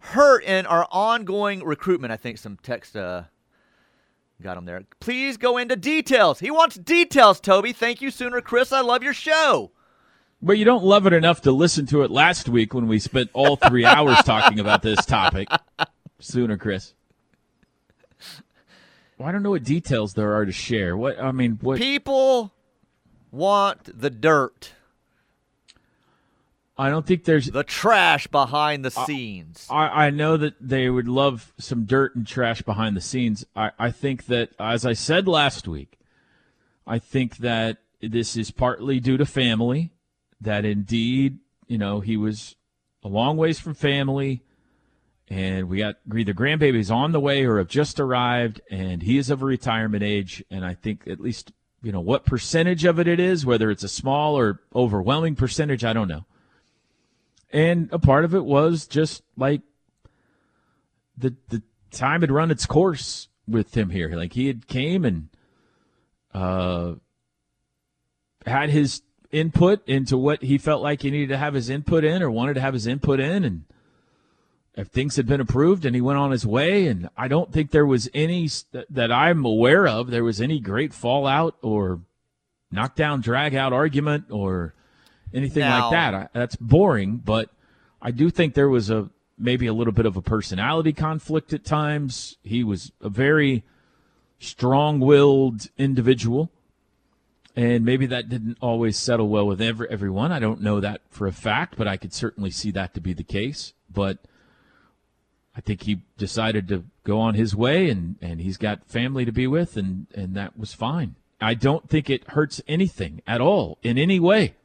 hurt 0.04 0.44
in 0.44 0.66
our 0.66 0.88
ongoing 0.92 1.64
recruitment? 1.64 2.12
I 2.12 2.18
think 2.18 2.38
some 2.38 2.58
text 2.62 2.96
uh 2.96 3.24
got 4.42 4.58
him 4.58 4.66
there. 4.66 4.84
Please 5.00 5.38
go 5.38 5.58
into 5.58 5.76
details. 5.76 6.40
He 6.40 6.52
wants 6.52 6.76
details, 6.76 7.40
Toby. 7.40 7.72
Thank 7.72 8.02
you, 8.02 8.12
Sooner 8.12 8.42
Chris. 8.42 8.74
I 8.74 8.82
love 8.82 9.02
your 9.02 9.14
show. 9.14 9.72
But 10.42 10.58
you 10.58 10.66
don't 10.66 10.84
love 10.84 11.08
it 11.08 11.14
enough 11.14 11.42
to 11.44 11.54
listen 11.54 11.86
to 11.88 12.04
it 12.04 12.12
last 12.12 12.50
week 12.50 12.74
when 12.74 12.90
we 12.90 13.00
spent 13.00 13.30
all 13.32 13.56
three 13.56 13.86
hours 13.86 14.18
talking 14.26 14.60
about 14.60 14.82
this 14.82 15.06
topic. 15.06 15.48
Sooner, 16.20 16.58
Chris. 16.58 16.94
Well, 19.18 19.30
I 19.30 19.32
don't 19.32 19.44
know 19.44 19.52
what 19.52 19.64
details 19.64 20.16
there 20.16 20.34
are 20.34 20.46
to 20.46 20.52
share. 20.52 20.98
What 20.98 21.18
I 21.18 21.32
mean, 21.32 21.60
what 21.62 21.78
People 21.78 22.54
want 23.32 24.00
the 24.00 24.10
dirt. 24.10 24.74
I 26.78 26.90
don't 26.90 27.06
think 27.06 27.26
there's. 27.26 27.48
the 27.48 27.64
trash 27.64 28.28
behind 28.28 28.84
the 28.84 28.92
scenes. 28.92 29.68
I, 29.70 30.08
I 30.08 30.10
know 30.10 30.38
that 30.38 30.56
they 30.60 30.90
would 30.90 31.08
love 31.08 31.54
some 31.60 31.86
dirt 31.86 32.16
and 32.16 32.26
trash 32.26 32.62
behind 32.64 32.98
the 32.98 33.02
scenes. 33.02 33.46
I, 33.56 33.72
I 33.78 33.92
think 33.92 34.26
that, 34.26 34.52
as 34.60 34.86
I 34.86 34.94
said 34.94 35.28
last 35.28 35.68
week, 35.68 36.00
I 36.88 36.98
think 37.00 37.38
that 37.38 37.78
this 38.02 38.36
is 38.36 38.50
partly 38.50 39.00
due 39.00 39.18
to 39.18 39.26
family. 39.26 39.92
That 40.42 40.66
indeed, 40.66 41.40
you 41.68 41.78
know, 41.78 42.00
he 42.00 42.18
was 42.18 42.56
a 43.04 43.08
long 43.08 43.38
ways 43.38 43.60
from 43.60 43.76
family, 43.76 44.42
and 45.30 45.70
we 45.70 45.78
got 45.78 45.98
either 46.14 46.34
grandbabies 46.34 46.94
on 46.94 47.12
the 47.12 47.20
way 47.20 47.46
or 47.46 47.60
have 47.60 47.68
just 47.68 48.00
arrived, 48.00 48.62
and 48.72 49.04
he 49.04 49.18
is 49.18 49.30
of 49.30 49.42
a 49.42 49.46
retirement 49.46 50.04
age, 50.04 50.44
and 50.50 50.66
I 50.66 50.74
think 50.74 51.08
at 51.08 51.20
least 51.20 51.54
you 51.84 51.92
know 51.92 52.02
what 52.02 52.26
percentage 52.26 52.84
of 52.84 53.00
it 53.00 53.08
it 53.08 53.20
is, 53.20 53.46
whether 53.46 53.70
it's 53.70 53.84
a 53.84 53.90
small 53.90 54.38
or 54.38 54.62
overwhelming 54.76 55.36
percentage, 55.36 55.86
I 55.86 55.94
don't 55.94 56.08
know. 56.08 56.26
And 57.54 57.88
a 57.92 58.00
part 58.00 58.26
of 58.26 58.34
it 58.34 58.44
was 58.44 58.88
just 58.88 59.22
like 59.38 59.62
the 61.16 61.36
the 61.50 61.62
time 61.92 62.22
had 62.22 62.32
run 62.32 62.50
its 62.50 62.66
course 62.66 63.30
with 63.48 63.78
him 63.78 63.92
here. 63.92 64.10
Like 64.10 64.34
he 64.34 64.48
had 64.48 64.68
came 64.68 65.06
and 65.06 65.30
uh, 66.34 66.96
had 68.48 68.72
his 68.72 69.04
input 69.32 69.88
into 69.88 70.18
what 70.18 70.42
he 70.42 70.58
felt 70.58 70.82
like 70.82 71.04
he 71.04 71.12
needed 71.12 71.30
to 71.30 71.38
have 71.38 71.54
his 71.54 71.70
input 71.70 72.04
in 72.04 72.24
or 72.24 72.32
wanted 72.32 72.56
to 72.56 72.62
have 72.62 72.74
his 72.74 72.88
input 72.88 73.20
in, 73.20 73.44
and 73.44 73.66
if 74.76 74.88
things 74.88 75.16
had 75.16 75.28
been 75.28 75.42
approved 75.42 75.86
and 75.86 75.94
he 75.94 76.02
went 76.02 76.18
on 76.18 76.32
his 76.32 76.48
way. 76.48 76.88
And 76.88 77.08
I 77.16 77.28
don't 77.28 77.54
think 77.54 77.70
there 77.70 77.86
was 77.86 78.10
any 78.16 78.50
that 78.90 79.12
I'm 79.12 79.46
aware 79.46 79.88
of. 79.88 80.10
There 80.10 80.24
was 80.24 80.42
any 80.42 80.60
great 80.60 80.92
fallout 80.92 81.56
or 81.62 82.02
knockdown, 82.72 83.22
drag 83.22 83.54
out 83.54 83.74
argument 83.74 84.26
or 84.32 84.74
anything 85.34 85.62
Now- 85.62 85.90
like 85.90 85.92
that. 85.92 86.14
I, 86.14 86.28
that's 86.34 86.56
boring, 86.56 87.18
but 87.18 87.50
I 88.02 88.12
do 88.12 88.30
think 88.30 88.54
there 88.54 88.70
was 88.70 88.90
a 88.90 89.10
maybe 89.38 89.66
a 89.66 89.74
little 89.74 89.94
bit 89.94 90.06
of 90.06 90.16
a 90.16 90.22
personality 90.22 90.94
conflict 90.94 91.54
at 91.54 91.66
times. 91.66 92.38
He 92.44 92.64
was 92.64 92.92
a 93.02 93.10
very 93.10 93.64
strong-willed 94.40 95.70
individual, 95.78 96.52
and 97.56 97.84
maybe 97.84 98.06
that 98.06 98.30
didn't 98.30 98.58
always 98.62 98.98
settle 98.98 99.28
well 99.30 99.48
with 99.48 99.62
every, 99.62 99.90
everyone. 99.90 100.32
I 100.32 100.40
don't 100.40 100.62
know 100.62 100.80
that 100.80 101.02
for 101.10 101.28
a 101.28 101.32
fact, 101.32 101.76
but 101.78 101.88
I 101.88 101.98
could 101.98 102.14
certainly 102.14 102.52
see 102.52 102.72
that 102.72 102.94
to 102.94 103.02
be 103.02 103.14
the 103.14 103.24
case. 103.24 103.74
But 103.92 104.20
I 105.56 105.62
think 105.62 105.84
he 105.84 106.02
decided 106.18 106.68
to 106.70 106.86
go 107.04 107.20
on 107.20 107.36
his 107.36 107.56
way, 107.56 107.90
and, 107.90 108.16
and 108.22 108.40
he's 108.42 108.58
got 108.58 108.86
family 108.88 109.26
to 109.26 109.32
be 109.32 109.48
with, 109.48 109.78
and, 109.78 110.08
and 110.14 110.36
that 110.36 110.58
was 110.58 110.74
fine. 110.74 111.16
I 111.42 111.54
don't 111.54 111.90
think 111.90 112.10
it 112.10 112.30
hurts 112.30 112.62
anything 112.68 113.22
at 113.28 113.42
all 113.42 113.78
in 113.84 113.98
any 113.98 114.20
way. 114.20 114.56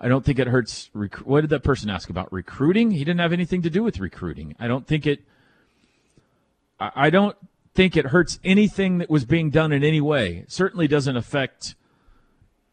I 0.00 0.08
don't 0.08 0.24
think 0.24 0.38
it 0.38 0.48
hurts. 0.48 0.88
Rec- 0.94 1.26
what 1.26 1.42
did 1.42 1.50
that 1.50 1.62
person 1.62 1.90
ask 1.90 2.08
about 2.08 2.32
recruiting? 2.32 2.90
He 2.92 3.00
didn't 3.00 3.20
have 3.20 3.34
anything 3.34 3.62
to 3.62 3.70
do 3.70 3.82
with 3.82 3.98
recruiting. 3.98 4.56
I 4.58 4.66
don't 4.66 4.86
think 4.86 5.06
it. 5.06 5.20
I 6.78 6.90
I 6.94 7.10
don't 7.10 7.36
think 7.74 7.96
it 7.96 8.06
hurts 8.06 8.38
anything 8.42 8.98
that 8.98 9.10
was 9.10 9.24
being 9.24 9.50
done 9.50 9.72
in 9.72 9.84
any 9.84 10.00
way. 10.00 10.38
It 10.38 10.52
certainly 10.52 10.88
doesn't 10.88 11.16
affect 11.16 11.74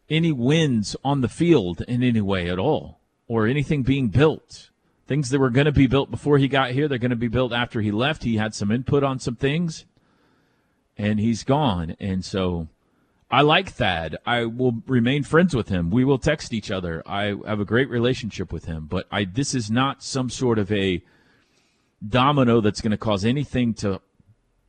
any 0.10 0.32
wins 0.32 0.96
on 1.04 1.22
the 1.22 1.28
field 1.28 1.82
in 1.82 2.02
any 2.02 2.22
way 2.22 2.50
at 2.50 2.60
all, 2.60 3.00
or 3.28 3.46
anything 3.46 3.84
being 3.84 4.08
built. 4.08 4.70
Things 5.06 5.30
that 5.30 5.40
were 5.40 5.50
going 5.50 5.66
to 5.66 5.72
be 5.72 5.88
built 5.88 6.10
before 6.12 6.38
he 6.38 6.48
got 6.48 6.72
here, 6.72 6.88
they're 6.88 6.98
going 6.98 7.12
to 7.12 7.16
be 7.16 7.28
built 7.28 7.54
after 7.54 7.82
he 7.82 7.92
left. 7.92 8.24
He 8.24 8.38
had 8.38 8.56
some 8.56 8.72
input 8.72 9.04
on 9.04 9.20
some 9.20 9.36
things, 9.36 9.86
and 10.98 11.20
he's 11.20 11.44
gone. 11.44 11.96
And 12.00 12.24
so 12.24 12.68
I 13.30 13.42
like 13.42 13.70
Thad. 13.70 14.18
I 14.26 14.46
will 14.46 14.82
remain 14.88 15.24
friends 15.24 15.56
with 15.56 15.68
him. 15.68 15.90
We 15.90 16.06
will 16.06 16.18
text 16.18 16.54
each 16.54 16.72
other. 16.72 17.04
I 17.06 17.36
have 17.46 17.60
a 17.60 17.66
great 17.66 17.90
relationship 17.90 18.54
with 18.54 18.66
him, 18.66 18.86
but 18.90 19.06
I 19.12 19.26
this 19.26 19.54
is 19.54 19.70
not 19.70 20.02
some 20.02 20.30
sort 20.30 20.60
of 20.60 20.72
a 20.72 21.04
domino 22.08 22.62
that's 22.62 22.80
going 22.80 22.92
to 22.92 22.98
cause 22.98 23.26
anything 23.26 23.74
to 23.76 24.02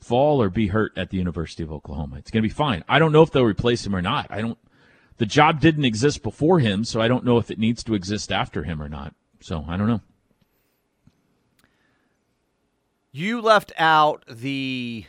fall 0.00 0.42
or 0.42 0.48
be 0.48 0.68
hurt 0.68 0.92
at 0.96 1.10
the 1.10 1.18
University 1.18 1.62
of 1.62 1.72
Oklahoma. 1.72 2.16
It's 2.16 2.30
going 2.30 2.42
to 2.42 2.48
be 2.48 2.54
fine. 2.54 2.82
I 2.88 2.98
don't 2.98 3.12
know 3.12 3.22
if 3.22 3.30
they'll 3.30 3.44
replace 3.44 3.86
him 3.86 3.94
or 3.94 4.02
not. 4.02 4.26
I 4.30 4.40
don't 4.40 4.58
the 5.18 5.26
job 5.26 5.60
didn't 5.60 5.84
exist 5.84 6.22
before 6.22 6.60
him, 6.60 6.84
so 6.84 7.00
I 7.00 7.08
don't 7.08 7.24
know 7.24 7.38
if 7.38 7.50
it 7.50 7.58
needs 7.58 7.84
to 7.84 7.94
exist 7.94 8.32
after 8.32 8.62
him 8.62 8.80
or 8.80 8.88
not. 8.88 9.14
So, 9.40 9.64
I 9.68 9.76
don't 9.76 9.88
know. 9.88 10.00
You 13.10 13.40
left 13.40 13.72
out 13.78 14.24
the 14.28 15.06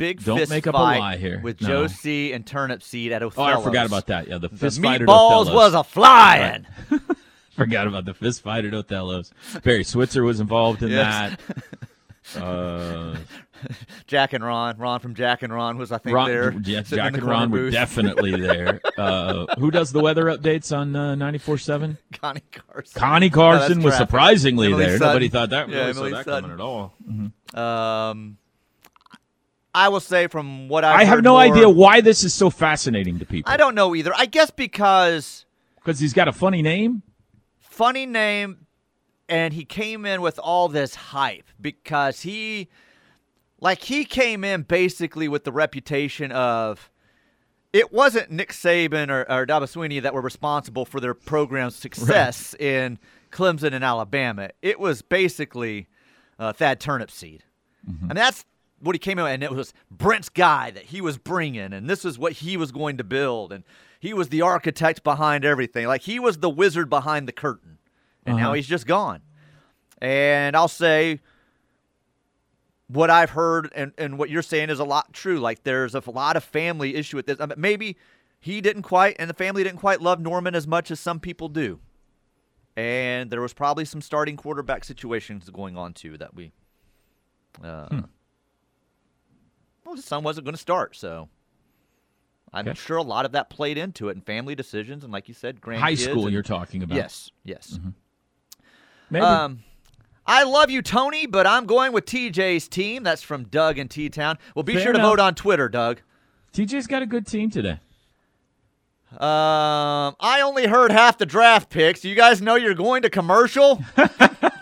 big 0.00 0.24
Don't 0.24 0.38
fist 0.38 0.50
make 0.50 0.66
up 0.66 0.74
a 0.74 0.78
lie 0.78 1.16
here. 1.16 1.40
with 1.42 1.60
No. 1.60 1.68
Josie 1.86 2.32
and 2.32 2.44
Turnipseed 2.44 3.10
at 3.12 3.22
Othello's. 3.22 3.56
Oh, 3.56 3.60
I 3.60 3.62
forgot 3.62 3.86
about 3.86 4.06
that. 4.08 4.26
Yeah, 4.26 4.38
the 4.38 4.48
The 4.48 4.56
fist 4.56 4.82
fight 4.82 5.02
at 5.02 5.06
meatballs 5.06 5.46
Othello's. 5.46 5.50
was 5.54 5.74
a 5.74 5.84
flying. 5.84 6.66
Forgot 7.50 7.86
about 7.88 8.06
the 8.06 8.14
fist 8.14 8.40
fight 8.42 8.64
at 8.64 8.72
Othello's. 8.72 9.30
Barry 9.62 9.84
Switzer 9.84 10.22
was 10.24 10.40
involved 10.40 10.82
in 10.82 10.88
Yes. 10.90 11.36
that. 11.46 11.64
Uh, 12.40 13.16
Jack 14.06 14.34
and 14.34 14.44
Ron, 14.44 14.78
Ron 14.78 15.00
from 15.00 15.16
Jack 15.16 15.42
and 15.42 15.52
Ron 15.52 15.76
was 15.78 15.90
I 15.90 15.98
think 15.98 16.14
Ron, 16.14 16.28
there. 16.28 16.52
yeah, 16.62 16.82
Jack 16.82 17.12
the 17.12 17.18
and 17.18 17.22
Ron 17.24 17.48
corner 17.50 17.64
were 17.64 17.70
definitely 17.72 18.40
there. 18.40 18.80
Uh, 18.96 19.46
who 19.58 19.70
does 19.72 19.90
the 19.90 19.98
weather 20.00 20.26
updates 20.26 20.76
on 20.76 20.94
uh, 20.94 21.14
94.7? 21.16 21.96
Connie 22.12 22.40
Carson. 22.52 23.00
Connie 23.00 23.30
Carson 23.30 23.68
that's 23.78 23.84
was 23.84 23.94
traffic. 23.94 24.08
surprisingly 24.10 24.66
Emily 24.68 24.84
there. 24.84 24.98
Sutton. 24.98 25.08
Nobody 25.08 25.28
thought 25.28 25.50
that 25.50 25.68
Yeah, 25.70 25.76
really 25.78 25.90
Emily 25.90 26.10
saw 26.10 26.16
that 26.18 26.24
Sutton. 26.26 26.50
coming 26.50 26.54
at 26.54 26.60
all. 26.60 26.94
Um, 28.10 28.36
I 29.74 29.88
will 29.88 30.00
say 30.00 30.26
from 30.26 30.68
what 30.68 30.84
I've 30.84 31.00
I 31.00 31.04
have 31.04 31.22
no 31.22 31.32
more- 31.32 31.40
idea 31.40 31.68
why 31.68 32.00
this 32.00 32.24
is 32.24 32.34
so 32.34 32.50
fascinating 32.50 33.18
to 33.20 33.26
people. 33.26 33.52
I 33.52 33.56
don't 33.56 33.74
know 33.74 33.94
either. 33.94 34.12
I 34.16 34.26
guess 34.26 34.50
because 34.50 35.46
because 35.76 35.98
he's 36.00 36.12
got 36.12 36.28
a 36.28 36.32
funny 36.32 36.62
name. 36.62 37.02
funny 37.58 38.04
name, 38.06 38.66
and 39.28 39.54
he 39.54 39.64
came 39.64 40.04
in 40.04 40.20
with 40.20 40.38
all 40.38 40.68
this 40.68 40.94
hype 40.94 41.44
because 41.60 42.20
he, 42.22 42.68
like, 43.60 43.82
he 43.84 44.04
came 44.04 44.44
in 44.44 44.62
basically 44.62 45.28
with 45.28 45.44
the 45.44 45.52
reputation 45.52 46.32
of. 46.32 46.90
It 47.72 47.92
wasn't 47.92 48.32
Nick 48.32 48.50
Saban 48.52 49.10
or, 49.10 49.20
or 49.30 49.46
Dabo 49.46 49.62
Swinney 49.62 50.02
that 50.02 50.12
were 50.12 50.20
responsible 50.20 50.84
for 50.84 50.98
their 50.98 51.14
program's 51.14 51.76
success 51.76 52.52
in 52.58 52.98
Clemson 53.30 53.72
and 53.72 53.84
Alabama. 53.84 54.50
It 54.60 54.80
was 54.80 55.02
basically 55.02 55.86
uh, 56.40 56.52
Thad 56.52 56.80
Turnipseed. 56.80 57.42
I 57.86 57.90
mean, 57.92 58.08
that's 58.16 58.44
what 58.80 58.94
he 58.94 58.98
came 58.98 59.16
with, 59.18 59.26
and 59.26 59.42
it 59.42 59.50
was 59.52 59.72
Brent's 59.90 60.28
guy 60.28 60.70
that 60.70 60.84
he 60.84 61.00
was 61.00 61.18
bringing, 61.18 61.72
and 61.72 61.88
this 61.88 62.04
is 62.04 62.18
what 62.18 62.32
he 62.32 62.56
was 62.56 62.72
going 62.72 62.96
to 62.98 63.04
build, 63.04 63.52
and 63.52 63.62
he 63.98 64.14
was 64.14 64.28
the 64.30 64.40
architect 64.42 65.02
behind 65.04 65.44
everything. 65.44 65.86
Like 65.86 66.02
he 66.02 66.18
was 66.18 66.38
the 66.38 66.50
wizard 66.50 66.88
behind 66.88 67.28
the 67.28 67.32
curtain, 67.32 67.78
and 68.24 68.36
now 68.36 68.44
Uh-huh. 68.46 68.54
he's 68.54 68.66
just 68.66 68.86
gone. 68.86 69.20
And 70.00 70.56
I'll 70.56 70.68
say, 70.68 71.20
what 72.88 73.10
I've 73.10 73.30
heard 73.30 73.70
and, 73.74 73.92
and 73.98 74.18
what 74.18 74.30
you're 74.30 74.42
saying 74.42 74.70
is 74.70 74.80
a 74.80 74.84
lot 74.84 75.12
true. 75.12 75.38
Like 75.38 75.62
there's 75.62 75.94
a 75.94 76.02
lot 76.10 76.36
of 76.36 76.42
family 76.42 76.96
issue 76.96 77.16
with 77.16 77.26
this. 77.26 77.38
I 77.38 77.46
mean, 77.46 77.54
maybe 77.58 77.96
he 78.40 78.60
didn't 78.60 78.82
quite, 78.82 79.16
and 79.18 79.28
the 79.30 79.34
family 79.34 79.62
didn't 79.62 79.78
quite 79.78 80.00
love 80.00 80.20
Norman 80.20 80.54
as 80.54 80.66
much 80.66 80.90
as 80.90 80.98
some 80.98 81.20
people 81.20 81.48
do. 81.48 81.78
And 82.76 83.30
there 83.30 83.42
was 83.42 83.52
probably 83.52 83.84
some 83.84 84.00
starting 84.00 84.36
quarterback 84.36 84.84
situations 84.84 85.48
going 85.50 85.76
on 85.76 85.92
too 85.92 86.16
that 86.18 86.34
we. 86.34 86.52
Uh, 87.62 87.86
Hmm. 87.88 88.00
Well, 89.90 89.96
his 89.96 90.04
son 90.04 90.22
wasn't 90.22 90.44
going 90.44 90.54
to 90.54 90.60
start, 90.60 90.94
so 90.94 91.28
I'm 92.52 92.68
Okay. 92.68 92.78
sure 92.78 92.96
a 92.98 93.02
lot 93.02 93.24
of 93.26 93.32
that 93.32 93.50
played 93.50 93.76
into 93.76 94.08
it, 94.08 94.12
and 94.12 94.24
family 94.24 94.54
decisions, 94.54 95.02
and 95.02 95.12
like 95.12 95.26
you 95.26 95.34
said, 95.34 95.60
grandkids. 95.60 95.78
High 95.80 95.94
school, 95.96 96.26
and- 96.26 96.32
you're 96.32 96.44
talking 96.44 96.84
about. 96.84 96.94
Yes, 96.94 97.32
yes. 97.42 97.76
Maybe. 99.10 99.24
Um, 99.24 99.64
I 100.28 100.44
love 100.44 100.70
you, 100.70 100.80
Tony, 100.80 101.26
but 101.26 101.44
I'm 101.44 101.66
going 101.66 101.90
with 101.92 102.04
TJ's 102.06 102.68
team. 102.68 103.02
That's 103.02 103.20
from 103.22 103.46
Doug 103.48 103.78
in 103.78 103.88
T 103.88 104.08
Town. 104.08 104.38
Well, 104.54 104.62
be 104.62 104.74
Fair 104.74 104.82
sure 104.84 104.92
to 104.92 105.00
vote 105.00 105.18
on 105.18 105.34
Twitter, 105.34 105.68
Doug. 105.68 106.02
TJ's 106.52 106.86
got 106.86 107.02
a 107.02 107.06
good 107.06 107.26
team 107.26 107.50
today. 107.50 107.80
Um, 109.10 110.14
I 110.20 110.40
only 110.44 110.68
heard 110.68 110.92
half 110.92 111.18
the 111.18 111.26
draft 111.26 111.68
picks. 111.68 112.04
You 112.04 112.14
guys 112.14 112.40
know 112.40 112.54
you're 112.54 112.74
going 112.74 113.02
to 113.02 113.10
commercial. 113.10 113.82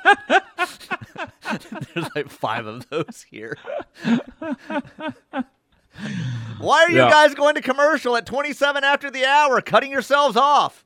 There's 1.95 2.09
like 2.15 2.29
five 2.29 2.67
of 2.67 2.89
those 2.91 3.25
here. 3.31 3.57
Why 6.59 6.85
are 6.85 6.91
you 6.91 6.99
Yeah. 6.99 7.11
guys 7.11 7.35
going 7.35 7.55
to 7.57 7.61
commercial 7.63 8.17
at 8.17 8.27
27 8.27 8.85
after 8.85 9.11
the 9.11 9.25
hour, 9.25 9.61
cutting 9.61 9.91
yourselves 9.91 10.37
off? 10.37 10.85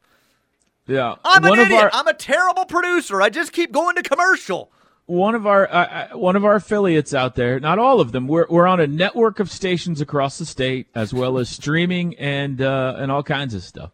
Yeah. 0.87 1.17
I'm 1.25 1.43
one 1.43 1.59
an 1.59 1.67
idiot. 1.67 1.83
our 1.85 1.91
I'm 1.93 2.09
a 2.09 2.15
terrible 2.15 2.65
producer. 2.65 3.21
I 3.23 3.31
just 3.31 3.53
keep 3.53 3.73
going 3.73 3.97
to 3.97 4.03
commercial. 4.03 4.71
one 5.07 5.35
of 5.35 5.47
our 5.47 5.69
uh, 5.71 6.09
uh, 6.13 6.19
one 6.19 6.37
of 6.37 6.45
our 6.45 6.55
affiliates 6.57 7.13
out 7.15 7.35
there, 7.35 7.61
not 7.61 7.79
all 7.79 8.01
of 8.01 8.13
them. 8.13 8.27
We're 8.29 8.47
we're 8.49 8.67
on 8.67 8.81
a 8.81 8.87
network 8.87 9.39
of 9.41 9.51
stations 9.51 10.01
across 10.01 10.39
the 10.39 10.47
state, 10.47 10.87
as 10.95 11.13
well 11.15 11.39
as 11.39 11.49
streaming 11.49 12.15
and 12.17 12.61
uh, 12.63 12.95
and 12.99 13.13
all 13.13 13.23
kinds 13.23 13.55
of 13.55 13.63
stuff. 13.63 13.91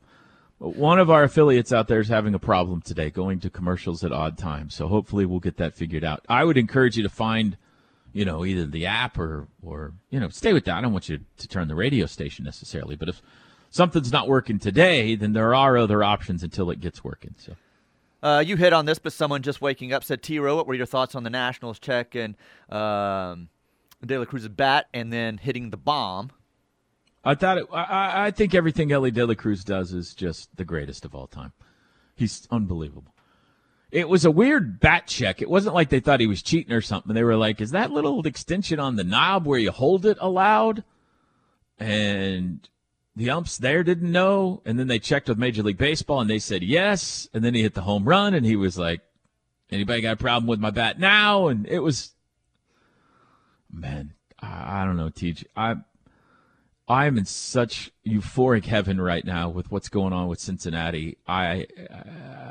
One 0.59 0.99
of 0.99 1.09
our 1.09 1.23
affiliates 1.23 1.73
out 1.73 1.87
there 1.87 2.01
is 2.01 2.09
having 2.09 2.35
a 2.35 2.39
problem 2.39 2.81
today, 2.83 3.11
going 3.11 3.39
to 3.41 3.51
commercials 3.51 4.03
at 4.03 4.13
odd 4.13 4.37
times. 4.37 4.75
So 4.75 4.89
hopefully 4.89 5.25
we'll 5.25 5.39
get 5.39 5.57
that 5.59 5.75
figured 5.75 6.03
out. 6.03 6.25
I 6.29 6.43
would 6.45 6.59
encourage 6.59 6.97
you 6.97 7.05
to 7.05 7.09
find, 7.09 7.57
you 8.13 8.25
know, 8.25 8.45
either 8.45 8.67
the 8.67 8.87
app 8.87 9.19
or 9.19 9.47
or 9.63 9.93
you 10.11 10.19
know, 10.19 10.29
stay 10.31 10.53
with 10.53 10.65
that. 10.65 10.77
I 10.77 10.81
don't 10.81 10.93
want 10.93 11.09
you 11.09 11.21
to 11.37 11.49
turn 11.49 11.69
the 11.69 11.77
radio 11.77 12.07
station 12.07 12.45
necessarily, 12.45 12.97
but 12.97 13.09
if 13.09 13.23
something's 13.71 14.13
not 14.13 14.27
working 14.27 14.59
today, 14.59 15.15
then 15.15 15.33
there 15.33 15.55
are 15.55 15.77
other 15.77 16.03
options 16.03 16.43
until 16.43 16.71
it 16.71 16.81
gets 16.81 17.05
working. 17.05 17.35
So. 17.39 17.55
Uh, 18.21 18.43
you 18.45 18.57
hit 18.57 18.73
on 18.73 18.85
this, 18.85 18.99
but 18.99 19.13
someone 19.13 19.43
just 19.43 19.61
waking 19.61 19.93
up 19.93 20.03
said, 20.03 20.23
T. 20.23 20.41
What 20.41 20.67
were 20.67 20.75
your 20.75 20.87
thoughts 20.87 21.15
on 21.15 21.23
the 21.23 21.31
Nationals 21.31 21.79
check 21.79 22.17
and 22.17 22.35
um, 22.69 23.49
De 24.05 24.19
La 24.19 24.25
Cruz's 24.25 24.49
bat 24.49 24.87
and 24.93 25.13
then 25.13 25.39
hitting 25.39 25.71
the 25.71 25.77
bomb? 25.77 26.33
I 27.25 27.35
thought 27.35 27.59
it, 27.59 27.67
I- 27.73 28.27
I, 28.27 28.31
think 28.31 28.55
everything 28.55 28.93
Elly 28.93 29.11
De 29.11 29.27
La 29.27 29.35
Cruz 29.35 29.65
does 29.65 29.93
is 29.93 30.15
just 30.15 30.57
the 30.57 30.65
greatest 30.65 31.05
of 31.05 31.15
all 31.15 31.27
time. 31.27 31.53
He's 32.15 32.47
unbelievable. 32.51 33.15
It 33.91 34.09
was 34.09 34.25
a 34.25 34.31
weird 34.31 34.81
bat 34.81 35.07
check. 35.07 35.41
It 35.41 35.49
wasn't 35.49 35.75
like 35.75 35.89
they 35.89 36.01
thought 36.01 36.21
he 36.21 36.27
was 36.27 36.43
cheating 36.43 36.73
or 36.75 36.81
something. 36.81 37.15
They 37.15 37.23
were 37.23 37.37
like, 37.37 37.61
"Is 37.61 37.71
that 37.71 37.91
little 37.91 38.27
extension 38.27 38.79
on 38.79 38.97
the 38.97 39.05
knob 39.05 39.47
where 39.47 39.59
you 39.59 39.71
hold 39.71 40.05
it 40.05 40.19
allowed?" 40.21 40.85
And 41.79 42.69
the 43.17 43.31
umps 43.31 43.57
there 43.57 43.83
didn't 43.83 44.13
know. 44.13 44.61
And 44.67 44.79
then 44.79 44.89
they 44.89 44.99
checked 44.99 45.29
with 45.29 45.39
Major 45.39 45.63
League 45.63 45.79
Baseball 45.79 46.21
and 46.21 46.29
they 46.29 46.39
said 46.39 46.63
yes. 46.63 47.29
And 47.33 47.43
then 47.43 47.55
he 47.55 47.63
hit 47.63 47.75
the 47.75 47.83
home 47.83 48.05
run 48.05 48.35
and 48.35 48.45
he 48.45 48.57
was 48.57 48.77
like, 48.77 49.01
"Anybody 49.71 50.03
got 50.03 50.13
a 50.13 50.17
problem 50.17 50.47
with 50.49 50.61
my 50.61 50.71
bat 50.71 50.99
now?" 51.01 51.49
And 51.49 51.67
it 51.67 51.79
was, 51.79 52.13
man, 53.73 54.13
I, 54.41 54.83
I 54.83 54.85
don't 54.85 54.97
know, 54.99 55.09
TJ. 55.09 55.45
I 55.57 55.77
I'm 56.89 57.19
in 57.19 57.27
such 57.27 57.91
euphoric 58.07 58.65
heaven 58.65 58.99
right 58.99 59.25
now 59.25 59.51
with 59.51 59.71
what's 59.71 59.91
going 59.91 60.15
on 60.15 60.27
with 60.29 60.41
Cincinnati. 60.41 61.19
I 61.27 61.67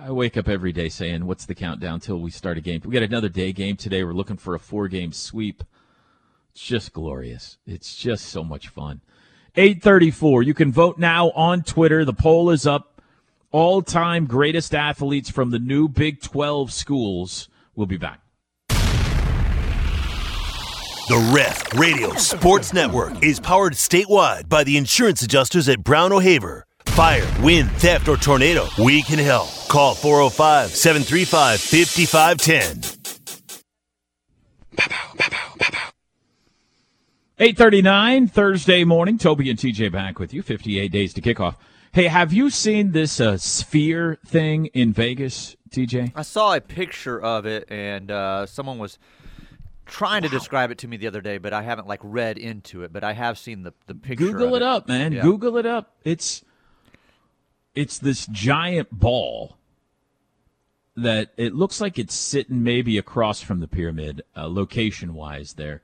I 0.03 0.11
wake 0.11 0.37
up 0.37 0.47
every 0.47 0.71
day 0.71 0.89
saying, 0.89 1.25
"What's 1.25 1.45
the 1.45 1.55
countdown 1.55 1.99
till 2.01 2.19
we 2.19 2.29
start 2.29 2.57
a 2.57 2.61
game?" 2.61 2.81
We 2.85 2.93
got 2.93 3.01
another 3.01 3.29
day 3.29 3.51
game 3.51 3.77
today. 3.77 4.03
We're 4.03 4.13
looking 4.13 4.37
for 4.37 4.53
a 4.53 4.59
four 4.59 4.87
game 4.87 5.11
sweep. 5.11 5.63
It's 6.51 6.63
just 6.63 6.93
glorious. 6.93 7.57
It's 7.65 7.95
just 7.95 8.27
so 8.27 8.43
much 8.43 8.67
fun. 8.67 9.01
834. 9.55 10.43
You 10.43 10.53
can 10.53 10.71
vote 10.71 10.99
now 10.99 11.31
on 11.31 11.63
Twitter. 11.63 12.05
The 12.05 12.13
poll 12.13 12.51
is 12.51 12.67
up. 12.67 13.01
All 13.51 13.81
time 13.81 14.27
greatest 14.27 14.75
athletes 14.75 15.31
from 15.31 15.49
the 15.49 15.59
new 15.59 15.87
Big 15.87 16.21
12 16.21 16.71
schools. 16.71 17.49
We'll 17.75 17.87
be 17.87 17.97
back. 17.97 18.21
The 21.07 21.31
Ref 21.33 21.73
Radio 21.75 22.13
Sports 22.15 22.73
Network 22.73 23.23
is 23.23 23.39
powered 23.39 23.71
statewide 23.71 24.49
by 24.49 24.65
the 24.65 24.75
insurance 24.75 25.21
adjusters 25.21 25.69
at 25.69 25.81
Brown 25.81 26.11
O'Haver. 26.11 26.65
Fire, 26.87 27.25
wind, 27.41 27.71
theft, 27.71 28.09
or 28.09 28.17
tornado, 28.17 28.67
we 28.77 29.01
can 29.03 29.17
help. 29.17 29.47
Call 29.69 29.95
405 29.95 30.69
735 30.71 31.61
5510. 31.61 32.97
839 37.39 38.27
Thursday 38.27 38.83
morning. 38.83 39.17
Toby 39.17 39.49
and 39.49 39.57
TJ 39.57 39.89
back 39.89 40.19
with 40.19 40.33
you. 40.33 40.41
58 40.41 40.91
days 40.91 41.13
to 41.13 41.21
kickoff. 41.21 41.55
Hey, 41.93 42.07
have 42.07 42.33
you 42.33 42.49
seen 42.49 42.91
this 42.91 43.21
uh, 43.21 43.37
sphere 43.37 44.19
thing 44.27 44.65
in 44.73 44.91
Vegas, 44.91 45.55
TJ? 45.69 46.11
I 46.15 46.21
saw 46.23 46.53
a 46.53 46.59
picture 46.59 47.17
of 47.17 47.45
it, 47.45 47.71
and 47.71 48.11
uh, 48.11 48.45
someone 48.45 48.77
was 48.77 48.99
trying 49.87 50.21
to 50.23 50.29
describe 50.29 50.71
it 50.71 50.77
to 50.79 50.87
me 50.87 50.97
the 50.97 51.07
other 51.07 51.21
day, 51.21 51.37
but 51.37 51.53
I 51.53 51.61
haven't 51.63 51.87
like 51.87 51.99
read 52.03 52.37
into 52.37 52.83
it. 52.83 52.93
But 52.93 53.03
I 53.03 53.13
have 53.13 53.37
seen 53.37 53.63
the 53.63 53.73
the 53.87 53.95
picture. 53.95 54.25
Google 54.25 54.49
of 54.49 54.53
it 54.55 54.61
up, 54.61 54.87
man. 54.87 55.13
Yeah. 55.13 55.21
Google 55.21 55.57
it 55.57 55.65
up. 55.65 55.95
It's 56.03 56.43
it's 57.75 57.99
this 57.99 58.25
giant 58.27 58.91
ball 58.91 59.57
that 60.95 61.29
it 61.37 61.53
looks 61.53 61.79
like 61.79 61.99
it's 61.99 62.15
sitting 62.15 62.63
maybe 62.63 62.97
across 62.97 63.39
from 63.41 63.59
the 63.59 63.67
pyramid, 63.67 64.23
uh, 64.35 64.47
location 64.47 65.13
wise 65.13 65.53
there. 65.53 65.81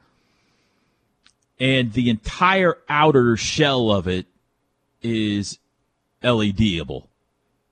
And 1.60 1.94
the 1.94 2.10
entire 2.10 2.80
outer 2.90 3.38
shell 3.38 3.92
of 3.92 4.08
it 4.08 4.26
is 5.04 5.60
LEDable. 6.24 7.08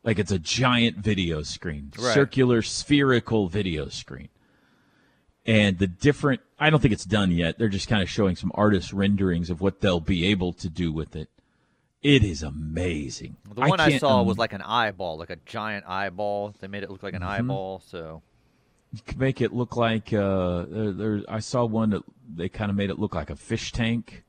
Like 0.03 0.19
it's 0.19 0.31
a 0.31 0.37
giant 0.39 0.97
video 0.97 1.41
screen, 1.41 1.91
Right. 1.97 2.13
circular 2.13 2.61
spherical 2.61 3.47
video 3.47 3.87
screen. 3.89 4.29
And 5.45 5.79
the 5.79 5.87
different, 5.87 6.41
I 6.59 6.69
don't 6.69 6.79
think 6.81 6.93
it's 6.93 7.05
done 7.05 7.31
yet. 7.31 7.57
They're 7.57 7.67
just 7.69 7.87
kind 7.87 8.03
of 8.03 8.09
showing 8.09 8.35
some 8.35 8.51
artist 8.53 8.93
renderings 8.93 9.49
of 9.49 9.59
what 9.61 9.81
they'll 9.81 9.99
be 9.99 10.27
able 10.27 10.53
to 10.53 10.69
do 10.69 10.91
with 10.91 11.15
it. 11.15 11.29
It 12.03 12.23
is 12.23 12.41
amazing. 12.43 13.37
The 13.53 13.61
one 13.61 13.79
I, 13.79 13.89
can't 13.89 14.01
saw 14.01 14.21
im- 14.21 14.27
was 14.27 14.37
like 14.37 14.53
an 14.53 14.61
eyeball, 14.61 15.17
like 15.17 15.29
a 15.29 15.37
giant 15.45 15.85
eyeball. 15.87 16.53
They 16.59 16.67
made 16.67 16.83
it 16.83 16.89
look 16.91 17.03
like 17.03 17.13
an 17.13 17.21
Mm-hmm. 17.21 17.29
eyeball. 17.51 17.81
So 17.85 18.21
you 18.93 18.99
could 19.05 19.19
make 19.19 19.39
it 19.41 19.53
look 19.53 19.75
like 19.75 20.11
uh, 20.13 20.65
there, 20.67 20.91
there. 20.91 21.21
I 21.27 21.39
saw 21.39 21.63
one 21.65 21.91
that 21.91 22.03
they 22.35 22.49
kind 22.49 22.69
of 22.69 22.75
made 22.77 22.89
it 22.89 22.99
look 22.99 23.15
like 23.15 23.29
a 23.29 23.35
fish 23.35 23.71
tank. 23.71 24.23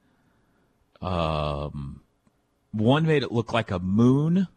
Um, 1.01 2.01
one 2.73 3.07
made 3.07 3.23
it 3.23 3.33
look 3.33 3.53
like 3.53 3.71
a 3.71 3.79
moon. 3.79 4.49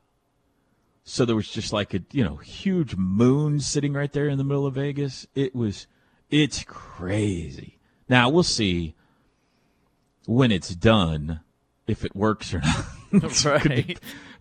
So 1.03 1.23
there 1.25 1.35
was 1.35 1.49
just 1.49 1.71
like 1.71 1.93
a 1.93 2.01
you 2.11 2.23
know 2.23 2.37
huge 2.37 2.95
moon 2.95 3.59
sitting 3.59 3.93
right 3.93 4.11
there 4.11 4.27
in 4.27 4.37
the 4.37 4.43
middle 4.43 4.65
of 4.65 4.75
Vegas. 4.75 5.27
It 5.35 5.55
was, 5.55 5.87
it's 6.29 6.63
crazy. 6.63 7.77
Now 8.09 8.29
we'll 8.29 8.43
see 8.43 8.95
when 10.25 10.51
it's 10.51 10.75
done 10.75 11.41
if 11.87 12.03
it 12.03 12.15
works 12.15 12.53
or 12.53 12.59
not. 12.61 12.85
There 13.11 13.59
could 13.59 13.69
be 13.69 13.75
Right. 13.75 13.99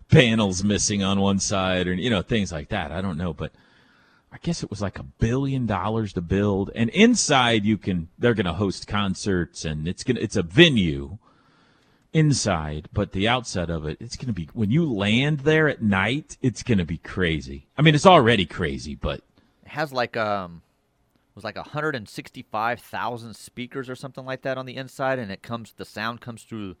panels 0.09 0.63
missing 0.63 1.01
on 1.01 1.19
one 1.21 1.39
side 1.39 1.87
or 1.87 1.93
you 1.93 2.09
know 2.09 2.21
things 2.21 2.51
like 2.51 2.69
that. 2.69 2.91
I 2.91 2.99
don't 3.01 3.17
know, 3.17 3.33
but 3.33 3.51
I 4.33 4.37
guess 4.41 4.63
it 4.63 4.69
was 4.69 4.81
like 4.81 4.99
a 4.99 5.03
billion 5.03 5.65
dollars 5.65 6.11
to 6.13 6.21
build. 6.21 6.71
And 6.75 6.89
inside 6.89 7.63
you 7.63 7.77
can 7.77 8.09
they're 8.19 8.33
going 8.33 8.45
to 8.47 8.53
host 8.53 8.87
concerts 8.87 9.63
and 9.63 9.87
it's 9.87 10.03
going 10.03 10.17
to 10.17 10.21
it's 10.21 10.35
a 10.35 10.43
venue 10.43 11.19
inside, 12.11 12.89
but 12.91 13.11
the 13.13 13.27
outside 13.29 13.69
of 13.69 13.85
it 13.85 13.97
it's 14.01 14.17
going 14.17 14.27
to 14.27 14.33
be 14.33 14.49
when 14.53 14.71
you 14.71 14.91
land 14.91 15.41
there 15.41 15.69
at 15.69 15.81
night, 15.81 16.37
it's 16.41 16.63
going 16.63 16.79
to 16.79 16.85
be 16.85 16.97
crazy. 16.97 17.67
I 17.77 17.81
mean, 17.81 17.95
it's 17.95 18.05
already 18.05 18.45
crazy, 18.45 18.95
but 18.95 19.21
it 19.63 19.69
has 19.69 19.93
like 19.93 20.17
um 20.17 20.61
was 21.35 21.43
like 21.43 21.55
165,000 21.57 23.35
speakers 23.35 23.89
or 23.89 23.95
something 23.95 24.25
like 24.25 24.41
that 24.43 24.57
on 24.57 24.65
the 24.65 24.75
inside, 24.75 25.19
and 25.19 25.31
it 25.31 25.41
comes 25.41 25.73
the 25.73 25.85
sound 25.85 26.21
comes 26.21 26.43
through. 26.43 26.75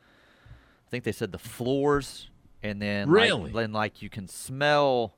I 0.87 0.89
think 0.89 1.03
they 1.03 1.11
said 1.11 1.31
the 1.31 1.37
floors, 1.39 2.29
and 2.63 2.81
then 2.81 3.09
like- 3.09 3.23
Really? 3.23 3.51
then 3.51 3.73
like 3.73 4.01
you 4.01 4.09
can 4.09 4.27
smell, 4.27 5.15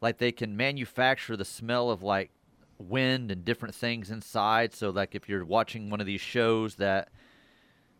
like 0.00 0.18
they 0.18 0.32
can 0.32 0.56
manufacture 0.56 1.36
the 1.36 1.44
smell 1.44 1.90
of 1.90 2.02
like 2.02 2.30
wind 2.78 3.30
and 3.30 3.44
different 3.44 3.74
things 3.74 4.10
inside. 4.10 4.74
So 4.74 4.90
like 4.90 5.14
if 5.14 5.28
you're 5.28 5.44
watching 5.44 5.88
one 5.90 6.00
of 6.00 6.06
these 6.06 6.20
shows 6.20 6.76
that 6.76 7.08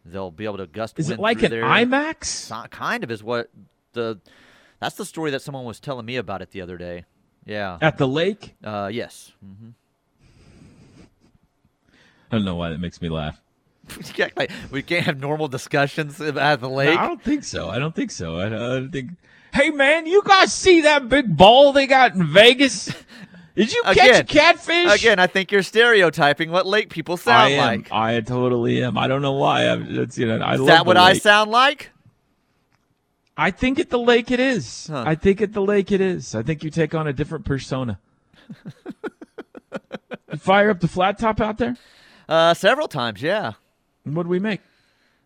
they'll 0.04 0.30
be 0.30 0.44
able 0.44 0.58
to 0.58 0.66
gust. 0.66 0.98
is 0.98 1.10
it 1.10 1.18
like 1.18 1.42
an 1.42 1.50
there. 1.50 1.64
IMAX? 1.64 2.70
Kind 2.70 3.04
of 3.04 3.10
is 3.10 3.22
what 3.22 3.50
the 3.92 4.20
that's 4.80 4.94
the 4.96 5.04
story 5.04 5.30
that 5.32 5.42
someone 5.42 5.64
was 5.64 5.80
telling 5.80 6.06
me 6.06 6.16
about 6.16 6.40
it 6.42 6.50
the 6.52 6.60
other 6.60 6.76
day. 6.76 7.04
Yeah. 7.44 7.78
At 7.80 7.98
the 7.98 8.06
lake? 8.06 8.54
Uh, 8.62 8.90
yes. 8.92 9.32
hmm 9.42 9.70
I 12.30 12.36
don't 12.36 12.44
know 12.44 12.54
why 12.56 12.70
that 12.70 12.80
makes 12.80 13.00
me 13.02 13.08
laugh. 13.08 13.40
Like, 14.36 14.50
we 14.70 14.82
can't 14.82 15.06
have 15.06 15.18
normal 15.18 15.48
discussions 15.48 16.20
at 16.20 16.34
the 16.34 16.68
No, 16.68 16.74
lake. 16.74 16.98
I 16.98 17.06
don't 17.06 17.22
think 17.22 17.42
so. 17.42 17.70
I 17.70 17.78
don't 17.78 17.94
think 17.94 18.10
so. 18.10 18.38
I, 18.38 18.46
I 18.46 18.48
don't 18.50 18.90
think. 18.92 19.12
Hey 19.54 19.70
man, 19.70 20.06
you 20.06 20.22
guys 20.26 20.52
see 20.52 20.82
that 20.82 21.08
big 21.08 21.34
ball 21.36 21.72
they 21.72 21.86
got 21.86 22.14
in 22.14 22.26
Vegas? 22.26 22.94
Did 23.56 23.72
you 23.72 23.82
catch 23.84 23.96
a 23.96 24.02
Again- 24.20 24.26
catfish? 24.26 24.94
Again, 25.00 25.18
I 25.18 25.26
think 25.26 25.50
you're 25.50 25.62
stereotyping 25.62 26.50
what 26.50 26.66
lake 26.66 26.90
people 26.90 27.14
I 27.14 27.16
sound 27.16 27.52
am. 27.54 27.66
like. 27.66 27.90
I 27.92 28.20
totally 28.20 28.84
am. 28.84 28.98
I 28.98 29.08
don't 29.08 29.22
know 29.22 29.32
why. 29.32 29.64
I'm, 29.68 29.98
it's, 29.98 30.18
you 30.18 30.26
know, 30.26 30.36
I 30.38 30.54
Is 30.56 30.66
that 30.66 30.84
what 30.86 30.96
I 30.98 31.14
sound 31.14 31.50
like? 31.50 31.90
I 33.36 33.50
think 33.50 33.78
at 33.80 33.88
the 33.90 33.98
lake 33.98 34.30
it 34.30 34.38
is. 34.38 34.88
Huh. 34.88 35.02
I 35.06 35.14
think 35.14 35.40
at 35.40 35.54
the 35.54 35.62
lake 35.62 35.90
it 35.92 36.00
is. 36.00 36.34
I 36.34 36.42
think 36.42 36.62
you 36.62 36.70
take 36.70 36.94
on 36.94 37.06
a 37.06 37.12
different 37.12 37.44
persona. 37.46 37.98
you 40.32 40.38
fire 40.38 40.70
up 40.70 40.80
the 40.80 40.88
flat 40.88 41.18
top 41.18 41.40
out 41.40 41.58
there. 41.58 41.76
Uh, 42.28 42.54
several 42.54 42.88
times, 42.88 43.22
yeah. 43.22 43.52
What 44.04 44.24
do 44.24 44.28
we 44.28 44.38
make? 44.38 44.60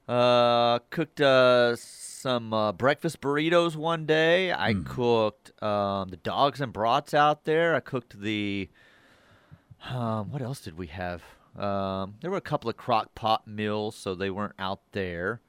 Uh, 0.09 0.79
cooked 0.91 1.21
uh, 1.21 1.75
some 1.77 2.53
uh, 2.53 2.73
breakfast 2.73 3.21
burritos 3.21 3.77
one 3.77 4.07
day. 4.07 4.53
I 4.53 4.73
Hmm. 4.73 4.83
cooked 4.85 5.63
um, 5.63 6.09
the 6.11 6.17
dogs 6.17 6.61
and 6.61 6.73
brats 6.73 7.15
out 7.15 7.45
there. 7.45 7.75
I 7.75 7.81
cooked 7.81 8.21
the. 8.21 8.69
Um, 9.89 10.31
what 10.31 10.43
else 10.43 10.61
did 10.61 10.79
we 10.79 10.89
have? 10.89 11.23
Um, 11.57 12.15
there 12.21 12.31
were 12.31 12.37
a 12.37 12.41
couple 12.43 12.71
of 12.71 12.77
crock 12.77 13.15
pot 13.15 13.47
meals, 13.47 13.97
so 13.97 14.15
they 14.15 14.31
weren't 14.31 14.55
out 14.59 14.81
there. 14.93 15.41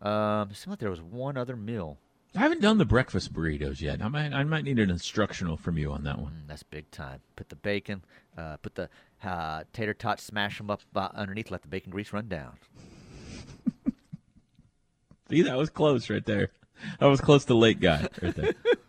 Um, 0.00 0.50
it 0.50 0.56
seemed 0.56 0.72
like 0.72 0.80
there 0.80 0.90
was 0.90 1.00
one 1.00 1.36
other 1.36 1.56
meal. 1.56 1.98
I 2.34 2.40
haven't 2.40 2.60
done 2.62 2.78
the 2.78 2.84
breakfast 2.84 3.32
burritos 3.32 3.80
yet. 3.80 4.02
I 4.02 4.08
might. 4.08 4.32
I 4.32 4.42
might 4.44 4.64
need 4.64 4.78
an 4.78 4.90
instructional 4.90 5.56
from 5.56 5.78
you 5.78 5.92
on 5.92 6.02
that 6.04 6.18
one. 6.18 6.32
Mm, 6.44 6.48
that's 6.48 6.62
big 6.62 6.90
time. 6.90 7.20
Put 7.36 7.48
the 7.50 7.56
bacon, 7.56 8.02
uh, 8.36 8.56
put 8.56 8.74
the 8.74 8.88
uh, 9.24 9.64
tater 9.72 9.94
tots, 9.94 10.22
smash 10.22 10.58
them 10.58 10.70
up 10.70 10.82
uh, 10.94 11.08
underneath, 11.14 11.50
let 11.50 11.62
the 11.62 11.68
bacon 11.68 11.90
grease 11.90 12.12
run 12.12 12.28
down. 12.28 12.54
See, 15.30 15.42
that 15.42 15.56
was 15.56 15.70
close 15.70 16.10
right 16.10 16.24
there. 16.24 16.50
I 17.00 17.06
was 17.06 17.20
close 17.20 17.44
to 17.46 17.54
late 17.54 17.80
guy 17.80 18.08
right 18.20 18.34
there. 18.34 18.54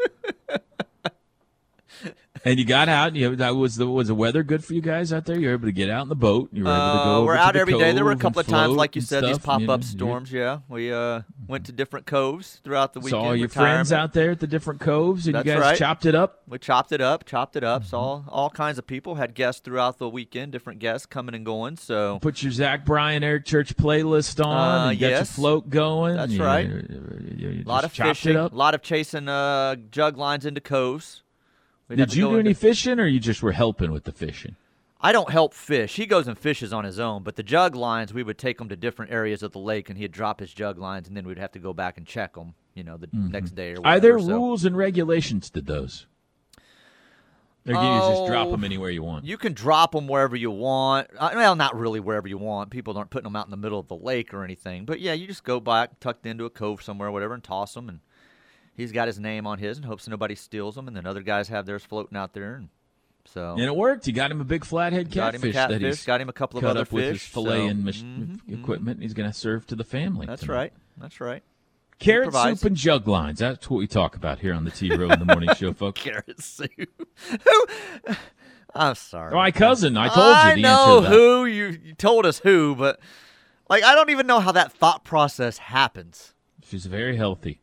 and 2.46 2.60
you 2.60 2.66
got 2.66 2.89
out. 2.89 3.10
And 3.10 3.18
you 3.18 3.36
that 3.36 3.56
was 3.56 3.76
the 3.76 3.88
was 3.88 4.08
the 4.08 4.16
weather 4.16 4.44
good 4.44 4.63
for 4.63 4.74
you 4.74 4.82
guys 4.82 5.12
out 5.13 5.26
there? 5.26 5.39
You 5.39 5.48
were 5.48 5.54
able 5.54 5.68
to 5.68 5.72
get 5.72 5.89
out 5.89 6.04
in 6.04 6.10
the 6.10 6.16
boat. 6.16 6.50
You 6.52 6.63
were 6.66 6.70
able 6.72 6.80
to 7.00 7.04
go. 7.06 7.22
Uh, 7.22 7.26
we're 7.26 7.36
out 7.36 7.54
the 7.54 7.60
every 7.60 7.78
day. 7.78 7.92
There 7.92 8.04
were 8.06 8.12
a 8.12 8.16
couple 8.18 8.39
of 8.42 8.48
times, 8.48 8.74
like 8.74 8.96
you 8.96 9.02
said, 9.02 9.24
these 9.24 9.36
stuff, 9.36 9.44
pop 9.46 9.62
you 9.62 9.72
up 9.72 9.82
know, 9.82 9.86
storms. 9.86 10.32
Yeah, 10.32 10.60
we 10.70 10.92
uh, 10.92 11.22
went 11.48 11.66
to 11.68 11.72
different 11.72 12.06
coves 12.06 12.60
throughout 12.63 12.94
the 12.94 13.00
weekend. 13.00 13.22
Saw 13.24 13.32
your 13.32 13.48
retirement. 13.48 13.76
friends 13.76 13.92
out 13.94 14.13
there 14.13 14.32
at 14.32 14.39
the 14.39 14.48
different 14.48 14.80
coves, 14.82 15.26
and 15.28 15.36
That's 15.36 15.46
you 15.46 15.54
guys 15.54 15.62
right. 15.62 15.78
chopped 15.78 16.06
it 16.06 16.16
up. 16.16 16.42
We 16.48 16.60
chopped 16.60 16.92
it 16.92 17.02
up, 17.02 17.26
chopped 17.26 17.56
it 17.56 17.63
Mm-hmm. 17.63 17.76
up. 17.76 17.86
Saw 17.86 18.24
all 18.28 18.50
kinds 18.50 18.78
of 18.78 18.86
people. 18.88 19.16
Had 19.16 19.34
guests 19.36 19.62
throughout 19.62 19.98
the 19.98 20.10
weekend, 20.10 20.52
different 20.52 20.80
guests 20.80 21.06
coming 21.06 21.34
and 21.36 21.46
going. 21.46 21.78
So 21.78 22.20
Put 22.22 22.44
your 22.44 22.52
Zach 22.52 22.86
Bryan 22.86 23.24
Eric 23.24 23.46
Church 23.46 23.76
playlist 23.76 24.44
on. 24.44 24.54
Uh, 24.54 24.89
and 24.89 25.00
got 25.00 25.08
your 25.08 25.18
yes. 25.20 25.36
float 25.36 25.70
going. 25.70 26.16
That's 26.18 26.32
you- 26.34 26.44
right. 26.44 26.68
you- 26.68 27.34
you 27.34 27.63
a 27.66 27.70
lot 27.70 27.84
of 27.84 27.92
fishing, 27.92 28.36
a 28.36 28.48
lot 28.48 28.76
of 28.76 28.82
chasing 28.82 29.28
uh, 29.28 29.76
jug 29.92 30.18
lines 30.18 30.46
into 30.46 30.62
coves. 30.62 31.23
We'd 31.88 31.98
Did 31.98 32.15
you 32.15 32.30
do 32.30 32.39
any 32.39 32.54
fishing, 32.54 33.00
or 33.00 33.06
you 33.06 33.19
just 33.19 33.43
were 33.43 33.52
helping 33.52 33.91
with 33.91 34.06
the 34.06 34.12
fishing? 34.12 34.56
I 35.02 35.12
don't 35.12 35.30
help 35.30 35.54
fish. 35.54 35.98
He 35.98 36.06
goes 36.06 36.28
and 36.30 36.38
fishes 36.38 36.72
on 36.72 36.86
his 36.86 36.98
own. 36.98 37.24
But 37.24 37.36
the 37.36 37.43
jug 37.43 37.76
lines, 37.76 38.13
we 38.13 38.24
would 38.24 38.38
take 38.38 38.60
him 38.62 38.69
to 38.69 38.76
different 38.78 39.12
areas 39.12 39.43
of 39.43 39.52
the 39.52 39.60
lake, 39.60 39.89
and 39.89 39.98
he'd 39.98 40.13
drop 40.13 40.39
his 40.39 40.54
jug 40.54 40.78
lines, 40.78 41.10
and 41.10 41.17
then 41.17 41.28
we'd 41.28 41.38
have 41.39 41.52
to 41.52 41.60
go 41.60 41.74
back 41.74 41.98
and 41.98 42.08
check 42.08 42.36
them. 42.36 42.54
You 42.74 42.84
know, 42.84 42.98
the 42.98 43.10
next 43.13 43.52
day 43.52 43.72
or 43.74 43.82
whatever. 43.82 43.88
Are 43.88 44.00
there 44.00 44.19
so- 44.19 44.28
rules 44.34 44.65
and 44.65 44.76
regulations 44.78 45.50
to 45.52 45.62
those? 45.62 46.08
Or 47.65 47.74
you 47.76 47.80
just 47.80 48.26
drop 48.28 48.48
Oh, 48.48 48.52
them 48.52 48.65
anywhere 48.65 48.89
you 48.89 49.04
want? 49.04 49.24
You 49.24 49.38
can 49.38 49.54
drop 49.54 49.93
them 49.93 50.06
wherever 50.08 50.36
you 50.36 50.52
want. 50.52 51.08
Uh, 51.17 51.32
well, 51.34 51.56
not 51.56 51.78
really 51.78 52.02
wherever 52.02 52.28
you 52.28 52.38
want. 52.38 52.72
People 52.72 52.98
aren't 52.98 53.10
putting 53.10 53.24
them 53.24 53.38
out 53.38 53.46
in 53.46 53.52
the 53.52 53.58
middle 53.58 53.80
of 53.80 53.88
the 53.88 53.96
lake 53.96 54.34
or 54.34 54.43
anything. 54.43 54.84
But 54.84 55.00
yeah, 55.00 55.13
you 55.13 55.28
just 55.28 55.46
go 55.46 55.62
back, 55.62 56.02
tucked 56.02 56.26
into 56.26 56.43
a 56.43 56.50
cove 56.50 56.84
somewhere, 56.84 57.10
whatever, 57.10 57.34
and 57.34 57.41
toss 57.43 57.74
them. 57.74 57.88
And 57.88 58.00
he's 58.76 58.92
got 58.92 59.08
his 59.08 59.20
name 59.20 59.46
on 59.48 59.60
his 59.60 59.78
and 59.78 59.86
hopes 59.86 60.08
nobody 60.08 60.36
steals 60.36 60.76
them. 60.76 60.88
And 60.88 60.96
then 60.96 61.06
other 61.06 61.22
guys 61.22 61.48
have 61.50 61.66
theirs 61.66 61.84
floating 61.84 62.18
out 62.18 62.34
there. 62.34 62.56
And 62.56 62.70
so 63.26 63.52
and 63.54 63.62
it 63.62 63.76
worked. 63.76 64.06
He 64.06 64.12
got 64.12 64.32
him 64.32 64.42
a 64.42 64.44
big 64.46 64.66
flathead 64.66 65.12
catfish. 65.12 65.16
got 65.16 65.36
him 65.36 65.44
a 65.50 65.54
catfish, 65.54 66.00
that 66.02 66.06
got 66.08 66.22
him 66.22 66.30
a 66.30 66.34
couple 66.34 66.60
of 66.60 66.66
other 66.66 66.82
up 66.82 66.92
with 66.92 67.06
his 67.06 67.22
fish. 67.22 67.30
fillet 67.32 67.60
so- 67.60 67.68
and 67.68 67.84
Mhm, 67.86 68.42
mhm. 68.50 68.60
equipment. 68.62 69.02
He's 69.02 69.14
going 69.14 69.30
to 69.32 69.38
serve 69.38 69.66
to 69.68 69.76
the 69.76 69.84
family. 69.84 70.26
That's 70.26 70.42
tonight. 70.42 70.56
right. 70.56 70.74
That's 70.98 71.20
right. 71.22 71.44
Carrot 72.00 72.34
soup 72.34 72.66
and 72.66 72.76
jug 72.76 73.08
lines. 73.08 73.40
That's 73.40 73.70
what 73.70 73.78
we 73.78 73.88
talk 73.88 74.16
about 74.16 74.40
here 74.40 74.54
on 74.54 74.66
the 74.66 74.72
T 74.72 74.94
Row 74.94 75.10
in 75.10 75.20
the 75.20 75.26
Morning 75.26 75.54
Show, 75.56 75.72
folks. 75.74 76.02
Carrot 76.02 76.42
soup. 76.42 76.70
who? 76.78 77.66
I'm 78.76 78.96
sorry. 78.96 79.34
My 79.34 79.52
cousin, 79.52 79.96
I 79.96 80.08
told 80.08 80.18
you 80.18 80.34
I 80.34 80.56
the 80.56 80.62
know 80.62 80.70
answer 80.70 80.96
to 80.96 81.10
that. 81.10 81.16
who 81.16 81.46
you, 81.46 81.66
you 81.84 81.94
told 81.94 82.26
us 82.26 82.40
who, 82.40 82.76
but 82.76 83.00
like 83.70 83.84
I 83.84 83.94
don't 83.96 84.10
even 84.10 84.26
know 84.28 84.40
how 84.40 84.52
that 84.52 84.72
thought 84.74 85.04
process 85.06 85.60
happens. 85.60 86.34
She's 86.66 86.88
very 86.88 87.16
healthy. 87.16 87.60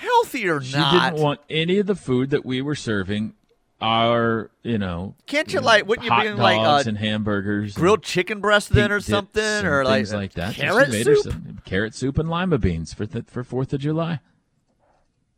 Healthy 0.00 0.48
or 0.48 0.60
She 0.62 0.76
not? 0.76 0.92
She 0.92 1.00
didn't 1.00 1.22
want 1.22 1.40
any 1.50 1.78
of 1.78 1.86
the 1.86 1.94
food 1.94 2.30
that 2.30 2.44
we 2.44 2.62
were 2.62 2.74
serving. 2.74 3.34
Our, 3.82 4.50
you 4.62 4.76
know, 4.76 5.14
Can't 5.26 5.50
you 5.54 5.60
like? 5.60 5.86
Wouldn't 5.86 6.04
you 6.04 6.10
be 6.10 6.32
like 6.34 6.60
uh, 6.60 6.82
and 6.86 6.98
hamburgers, 6.98 7.74
and 7.74 7.80
grilled 7.80 8.02
chicken 8.02 8.40
breast 8.40 8.68
then, 8.68 8.92
or 8.92 9.00
something, 9.00 9.64
or 9.64 9.84
like 9.84 10.06
like 10.12 10.34
that. 10.34 10.54
Carrot 10.54 10.92
soup? 10.92 11.18
some 11.24 11.58
carrot 11.64 11.94
soup 11.94 12.18
and 12.18 12.28
lima 12.28 12.58
beans 12.58 12.92
for 12.92 13.06
th- 13.06 13.24
for 13.28 13.42
Fourth 13.42 13.72
of 13.72 13.80
July. 13.80 14.20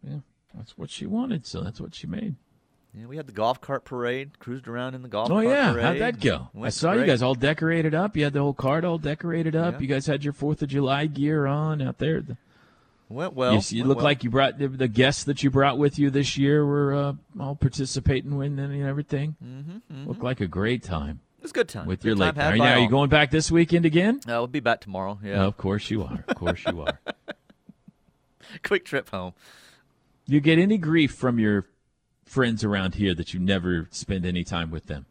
Yeah, 0.02 0.18
that's 0.56 0.76
what 0.76 0.90
she 0.90 1.06
wanted, 1.06 1.46
so 1.46 1.60
that's 1.60 1.80
what 1.80 1.94
she 1.94 2.08
made. 2.08 2.34
Yeah, 2.92 3.06
we 3.06 3.16
had 3.16 3.26
the 3.28 3.32
golf 3.32 3.60
cart 3.60 3.84
parade, 3.84 4.38
cruised 4.40 4.66
around 4.66 4.94
in 4.94 5.02
the 5.02 5.08
golf 5.08 5.30
Oh 5.30 5.38
yeah, 5.38 5.70
parade. 5.72 5.84
how'd 5.84 5.98
that 6.00 6.20
go? 6.20 6.48
I 6.60 6.70
saw 6.70 6.92
you 6.94 7.06
guys 7.06 7.22
all 7.22 7.34
decorated 7.36 7.94
up. 7.94 8.16
You 8.16 8.24
had 8.24 8.32
the 8.32 8.40
whole 8.40 8.52
cart 8.54 8.84
all 8.84 8.98
decorated 8.98 9.54
up. 9.54 9.74
Yeah. 9.74 9.80
You 9.80 9.86
guys 9.86 10.06
had 10.06 10.24
your 10.24 10.32
Fourth 10.32 10.62
of 10.62 10.68
July 10.68 11.06
gear 11.06 11.46
on 11.46 11.80
out 11.80 11.98
there. 11.98 12.20
The- 12.20 12.36
Went 13.12 13.34
well. 13.34 13.54
you 13.54 13.60
you 13.68 13.82
went 13.82 13.88
look 13.88 13.96
well. 13.98 14.04
like 14.04 14.24
you 14.24 14.30
brought 14.30 14.58
the, 14.58 14.68
the 14.68 14.88
guests 14.88 15.24
that 15.24 15.42
you 15.42 15.50
brought 15.50 15.78
with 15.78 15.98
you 15.98 16.10
this 16.10 16.36
year 16.36 16.64
were 16.64 16.94
uh, 16.94 17.12
all 17.40 17.54
participating 17.54 18.32
in 18.42 18.58
and 18.58 18.82
everything. 18.86 19.36
Mm-hmm, 19.44 20.08
Looked 20.08 20.22
like 20.22 20.40
a 20.40 20.46
great 20.46 20.82
time 20.82 21.20
it 21.42 21.46
was 21.46 21.50
a 21.50 21.54
good 21.54 21.68
time. 21.68 21.86
with 21.86 22.02
Good 22.02 22.06
your 22.06 22.16
time 22.16 22.26
lake. 22.26 22.36
had 22.36 22.52
Are 22.52 22.56
you, 22.56 22.62
now, 22.62 22.74
are 22.74 22.78
you 22.78 22.88
going 22.88 23.08
back 23.10 23.32
this 23.32 23.50
weekend 23.50 23.84
again? 23.84 24.20
Uh, 24.28 24.38
we'll 24.38 24.46
be 24.46 24.60
back 24.60 24.80
tomorrow. 24.80 25.18
Yeah, 25.24 25.42
of 25.42 25.56
course 25.56 25.90
you 25.90 26.04
are. 26.04 26.24
Of 26.28 26.36
course 26.36 26.64
you 26.64 26.82
are. 26.82 27.00
quick 28.62 28.84
trip 28.84 29.10
home. 29.10 29.32
you 30.24 30.38
get 30.38 30.60
any 30.60 30.78
grief 30.78 31.12
from 31.12 31.40
your 31.40 31.66
friends 32.24 32.62
around 32.62 32.94
here 32.94 33.12
that 33.16 33.34
you 33.34 33.40
never 33.40 33.88
spend 33.90 34.24
any 34.24 34.44
time 34.44 34.70
with 34.70 34.86
them, 34.86 35.06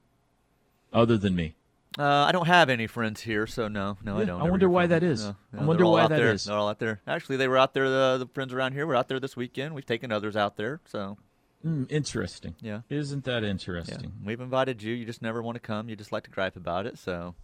other 0.93 1.17
than 1.17 1.35
me? 1.35 1.55
Uh, 1.99 2.03
I 2.05 2.31
don't 2.31 2.47
have 2.47 2.69
any 2.69 2.87
friends 2.87 3.19
here, 3.21 3.45
so 3.45 3.67
no, 3.67 3.97
no, 4.03 4.17
I 4.17 4.23
don't. 4.25 4.41
I 4.41 4.49
wonder 4.49 4.69
why 4.69 4.87
that 4.87 5.03
is. 5.03 5.25
No, 5.25 5.35
I 5.59 5.65
wonder 5.65 5.85
why 5.85 6.07
that 6.07 6.15
there. 6.15 6.31
is. 6.31 6.45
They're 6.45 6.55
all 6.55 6.69
out 6.69 6.79
there. 6.79 7.01
Actually, 7.05 7.35
they 7.37 7.49
were 7.49 7.57
out 7.57 7.73
there. 7.73 7.89
The, 7.89 8.17
the 8.19 8.27
friends 8.33 8.53
around 8.53 8.73
here 8.73 8.87
were 8.87 8.95
out 8.95 9.09
there 9.09 9.19
this 9.19 9.35
weekend. 9.35 9.75
We've 9.75 9.85
taken 9.85 10.11
others 10.11 10.35
out 10.37 10.55
there, 10.57 10.79
so 10.85 11.17
Mm, 11.65 11.91
interesting. 11.91 12.55
Yeah. 12.59 12.81
Isn't 12.89 13.23
that 13.25 13.43
yeah, 13.43 13.49
interesting? 13.49 14.13
we've 14.25 14.41
invited 14.41 14.81
you. 14.81 14.93
You 14.95 15.05
just 15.05 15.21
never 15.21 15.43
want 15.43 15.55
to 15.57 15.59
come. 15.59 15.89
You 15.89 15.95
just 15.95 16.11
like 16.11 16.23
to 16.23 16.31
gripe 16.31 16.55
about 16.55 16.87
it. 16.87 16.97
So 16.97 17.35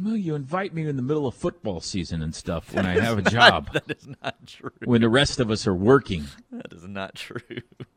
Well, 0.00 0.16
you 0.16 0.36
invite 0.36 0.72
me 0.74 0.86
in 0.86 0.94
the 0.94 1.02
middle 1.02 1.26
of 1.26 1.34
football 1.34 1.80
season 1.80 2.22
and 2.22 2.32
stuff 2.34 2.72
when 2.72 2.86
I 2.86 3.00
have 3.00 3.18
a 3.18 3.22
job, 3.30 3.72
that 3.72 3.90
is 3.90 4.06
not 4.22 4.46
true. 4.46 4.70
when 4.84 5.00
the 5.00 5.08
rest 5.08 5.40
of 5.40 5.50
us 5.50 5.66
are 5.66 5.74
working. 5.74 6.26
That 6.52 6.72
is 6.72 6.86
not 6.86 7.14
true. 7.16 7.40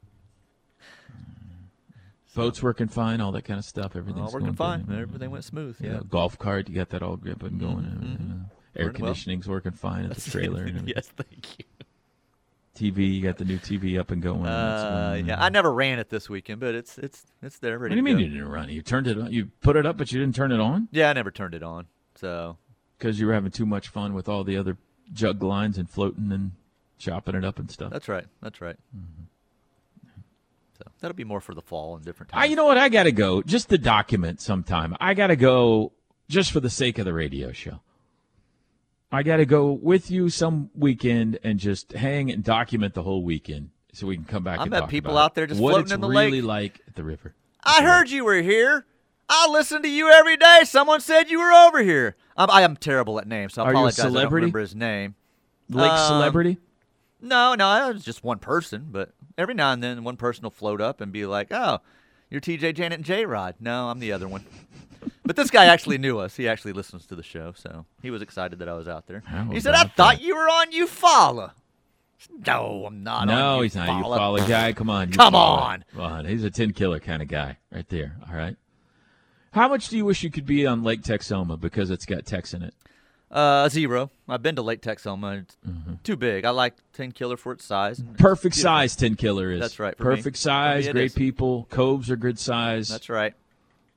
Boats 2.38 2.64
working 2.64 2.88
fine, 2.88 3.20
all 3.20 3.32
that 3.34 3.44
kind 3.44 3.58
of 3.60 3.66
stuff. 3.66 3.96
Everything's 3.96 4.28
All 4.28 4.32
working 4.34 4.46
going 4.48 4.56
fine. 4.56 4.84
good. 4.84 5.00
Everything 5.00 5.32
went 5.32 5.44
smooth. 5.44 5.76
You 5.82 5.88
Yeah. 5.90 5.96
know, 5.98 6.04
golf 6.04 6.38
cart, 6.40 6.70
you 6.70 6.76
got 6.76 6.90
that 6.90 7.02
all 7.04 7.18
grip 7.18 7.44
and 7.44 7.60
going. 7.60 7.84
Mm-hmm. 7.86 8.32
uh, 8.32 8.36
Air 8.76 8.86
Working 8.88 9.02
well. 9.02 9.10
conditioning's 9.10 9.48
working 9.48 9.72
fine 9.72 10.06
at 10.06 10.16
the 10.18 10.30
trailer. 10.32 10.68
yes, 10.86 11.08
thank 11.18 11.60
you. 11.60 11.66
TV, 12.76 13.12
you 13.16 13.24
got 13.24 13.38
the 13.38 13.46
new 13.46 13.58
TV 13.58 14.00
up 14.00 14.12
and 14.12 14.22
going. 14.22 14.46
Uh, 14.46 15.14
going, 15.14 15.26
yeah, 15.26 15.44
I 15.44 15.50
never 15.50 15.74
ran 15.74 15.98
it 15.98 16.10
this 16.10 16.30
weekend, 16.30 16.60
but 16.60 16.76
it's 16.76 17.00
it's 17.00 17.26
it's 17.42 17.58
there 17.58 17.80
What 17.80 17.90
do 17.90 17.96
you 17.96 18.04
mean 18.04 18.20
you 18.20 18.28
didn't 18.28 18.50
run 18.50 18.70
it? 18.70 18.74
You 18.74 18.84
turned 18.84 19.08
it 19.08 19.18
on. 19.18 19.32
You 19.32 19.48
put 19.62 19.76
it 19.76 19.88
up, 19.88 19.98
but 19.98 20.12
you 20.12 20.20
didn't 20.20 20.36
turn 20.36 20.52
it 20.52 20.60
on 20.60 20.88
Yeah, 20.92 21.10
I 21.10 21.14
never 21.14 21.32
turned 21.32 21.56
it 21.56 21.64
on. 21.64 21.88
So 22.14 22.58
because 23.00 23.20
you 23.20 23.26
were 23.26 23.34
having 23.34 23.50
too 23.50 23.66
much 23.66 23.88
fun 23.88 24.14
with 24.14 24.30
all 24.30 24.44
the 24.44 24.58
other 24.58 24.78
jug 25.12 25.42
lines 25.42 25.80
and 25.80 25.90
floating 25.90 26.32
and 26.32 26.52
chopping 27.00 27.34
it 27.34 27.44
up 27.44 27.58
and 27.58 27.72
stuff. 27.72 27.92
that's 27.92 28.08
right. 28.08 28.26
That's 28.44 28.62
right. 28.62 28.78
Mm-hmm. 28.96 29.24
That'll 31.00 31.16
be 31.16 31.24
more 31.24 31.42
for 31.42 31.54
the 31.54 31.62
fall 31.62 31.96
and 31.96 32.04
different 32.04 32.32
I, 32.34 32.42
times. 32.42 32.50
you 32.50 32.56
know 32.56 32.66
what? 32.66 32.78
I 32.78 32.90
got 32.90 33.04
to 33.04 33.12
go 33.12 33.42
just 33.44 33.70
to 33.70 33.78
document 33.78 34.42
sometime. 34.42 34.96
I 35.00 35.14
got 35.14 35.28
to 35.28 35.36
go 35.36 35.94
just 36.28 36.52
for 36.52 36.60
the 36.60 36.70
sake 36.70 36.98
of 36.98 37.06
the 37.06 37.14
radio 37.14 37.52
show. 37.52 37.82
I 39.12 39.24
got 39.24 39.38
to 39.38 39.46
go 39.46 39.72
with 39.72 40.12
you 40.12 40.30
some 40.30 40.70
weekend 40.76 41.40
and 41.44 41.60
just 41.60 41.94
hang 41.94 42.30
and 42.32 42.44
document 42.44 42.94
the 42.94 43.04
whole 43.04 43.24
weekend 43.24 43.70
so 43.94 44.06
we 44.08 44.16
can 44.16 44.26
come 44.26 44.44
back. 44.44 44.60
I 44.60 44.64
and 44.64 44.72
met 44.72 44.82
talk 44.82 44.90
people 44.90 45.12
about 45.12 45.24
out 45.26 45.36
there 45.36 45.48
just 45.48 45.62
what 45.62 45.74
floating 45.74 45.94
in 45.94 46.02
the 46.02 46.10
really 46.10 46.42
lake. 46.42 46.74
like 46.78 46.82
at 46.88 46.96
the 46.96 47.04
river. 47.04 47.34
I 47.64 47.84
heard 47.84 48.10
you 48.10 48.26
were 48.26 48.42
here. 48.42 48.86
I 49.30 49.48
listen 49.52 49.82
to 49.84 49.90
you 49.90 50.10
every 50.10 50.36
day. 50.38 50.62
Someone 50.64 51.00
said 51.02 51.30
you 51.30 51.40
were 51.40 51.52
over 51.52 51.84
here. 51.84 52.16
I'm, 52.36 52.50
I 52.50 52.62
am 52.64 52.76
terrible 52.76 53.20
at 53.20 53.28
names, 53.28 53.54
so 53.54 53.62
I 53.64 53.66
Are 53.66 53.72
you 53.72 53.78
a 53.78 53.80
apologize. 53.82 54.00
I 54.00 54.04
don't 54.04 54.12
celebrity? 54.14 54.46
remember 54.46 54.60
his 54.60 54.76
name. 54.76 55.16
Lake 55.70 55.92
Um, 55.92 56.08
celebrity. 56.08 56.58
No, 57.22 57.56
no, 57.56 57.90
it 57.90 57.94
was 57.94 58.04
just 58.06 58.24
one 58.24 58.40
person. 58.40 58.88
But 58.92 59.12
every 59.38 59.54
now 59.54 59.72
and 59.72 59.82
then, 59.84 60.04
one 60.04 60.18
person 60.18 60.44
will 60.44 60.52
float 60.52 60.82
up 60.82 61.02
and 61.02 61.12
be 61.12 61.26
like, 61.26 61.52
"Oh, 61.52 61.80
you're 62.30 62.42
TJ, 62.42 62.76
Janet, 62.76 63.00
and 63.00 63.06
J 63.06 63.26
Rod." 63.26 63.56
No, 63.60 63.90
I'm 63.90 64.00
the 64.00 64.12
other 64.12 64.28
one. 64.28 64.46
but 65.26 65.36
this 65.36 65.50
guy 65.50 65.66
actually 65.66 65.98
knew 65.98 66.20
us. 66.20 66.36
He 66.36 66.48
actually 66.48 66.74
listens 66.74 67.06
to 67.08 67.16
the 67.16 67.24
show, 67.24 67.54
so 67.56 67.86
he 68.02 68.10
was 68.12 68.22
excited 68.22 68.60
that 68.60 68.70
I 68.70 68.74
was 68.74 68.88
out 68.88 69.08
there. 69.08 69.24
How 69.26 69.46
he 69.46 69.60
said, 69.60 69.74
"I 69.76 69.84
thought 69.84 70.16
that? 70.18 70.22
you 70.22 70.36
were 70.36 70.50
on 70.50 70.72
Eufaula." 70.72 71.52
No, 72.46 72.86
I'm 72.88 73.04
not. 73.04 73.28
No, 73.28 73.62
he's 73.62 73.76
not. 73.76 73.88
You 73.88 74.04
Eufaula. 74.04 74.48
guy. 74.48 74.74
Come 74.74 74.90
on. 74.90 75.12
Come 75.12 75.36
on. 75.36 75.86
Come 75.92 76.02
on. 76.02 76.26
He's 76.26 76.44
a 76.44 76.50
Tenkiller 76.50 77.02
kind 77.02 77.22
of 77.22 77.28
guy 77.28 77.58
right 77.72 77.88
there. 77.90 78.18
All 78.28 78.36
right. 78.36 78.56
How 79.52 79.68
much 79.68 79.90
do 79.90 79.98
you 79.98 80.06
wish 80.06 80.24
you 80.24 80.32
could 80.32 80.46
be 80.46 80.66
on 80.66 80.84
Lake 80.84 81.02
Texoma 81.04 81.60
because 81.60 81.90
it's 81.90 82.06
got 82.06 82.26
Tex 82.26 82.54
in 82.54 82.64
it? 82.64 82.74
Uh, 83.30 83.68
zero. 83.68 84.10
I've 84.30 84.42
been 84.42 84.56
to 84.56 84.62
Lake 84.62 84.82
Texoma. 84.82 85.42
It's 85.42 85.58
Mm-hmm. 85.68 85.94
too 86.04 86.16
big. 86.16 86.46
I 86.46 86.52
like 86.52 86.76
Tenkiller 86.94 87.38
for 87.38 87.52
its 87.52 87.66
size. 87.66 88.02
Perfect 88.18 88.56
size 88.56 88.96
Tenkiller 88.96 89.54
is. 89.54 89.60
That's 89.60 89.80
right. 89.80 89.98
Perfect 89.98 90.36
me, 90.36 90.40
size, 90.40 90.88
great 90.88 91.06
is. 91.08 91.14
people. 91.14 91.68
Coves 91.70 92.10
are 92.10 92.16
good 92.16 92.40
size. 92.40 92.88
That's 92.88 93.10
right. 93.10 93.34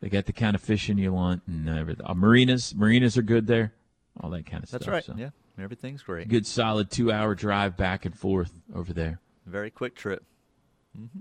They 0.00 0.08
got 0.08 0.26
the 0.26 0.32
kind 0.32 0.54
of 0.56 0.62
fishing 0.62 0.98
you 0.98 1.12
want 1.12 1.42
and 1.46 1.68
everything. 1.68 2.06
Uh, 2.06 2.14
marinas, 2.14 2.74
marinas 2.74 3.16
are 3.16 3.22
good 3.22 3.46
there. 3.46 3.72
All 4.20 4.30
that 4.30 4.46
kind 4.46 4.64
of 4.64 4.70
That's 4.70 4.84
stuff. 4.84 4.92
right. 4.92 5.04
so. 5.04 5.14
Yeah, 5.16 5.30
everything's 5.62 6.02
great. 6.02 6.26
Good 6.28 6.46
solid 6.46 6.90
two 6.90 7.12
hour 7.12 7.34
drive 7.36 7.76
back 7.76 8.04
and 8.06 8.18
forth 8.18 8.52
over 8.74 8.92
there. 8.92 9.20
Very 9.46 9.70
quick 9.70 9.94
trip. 9.94 10.24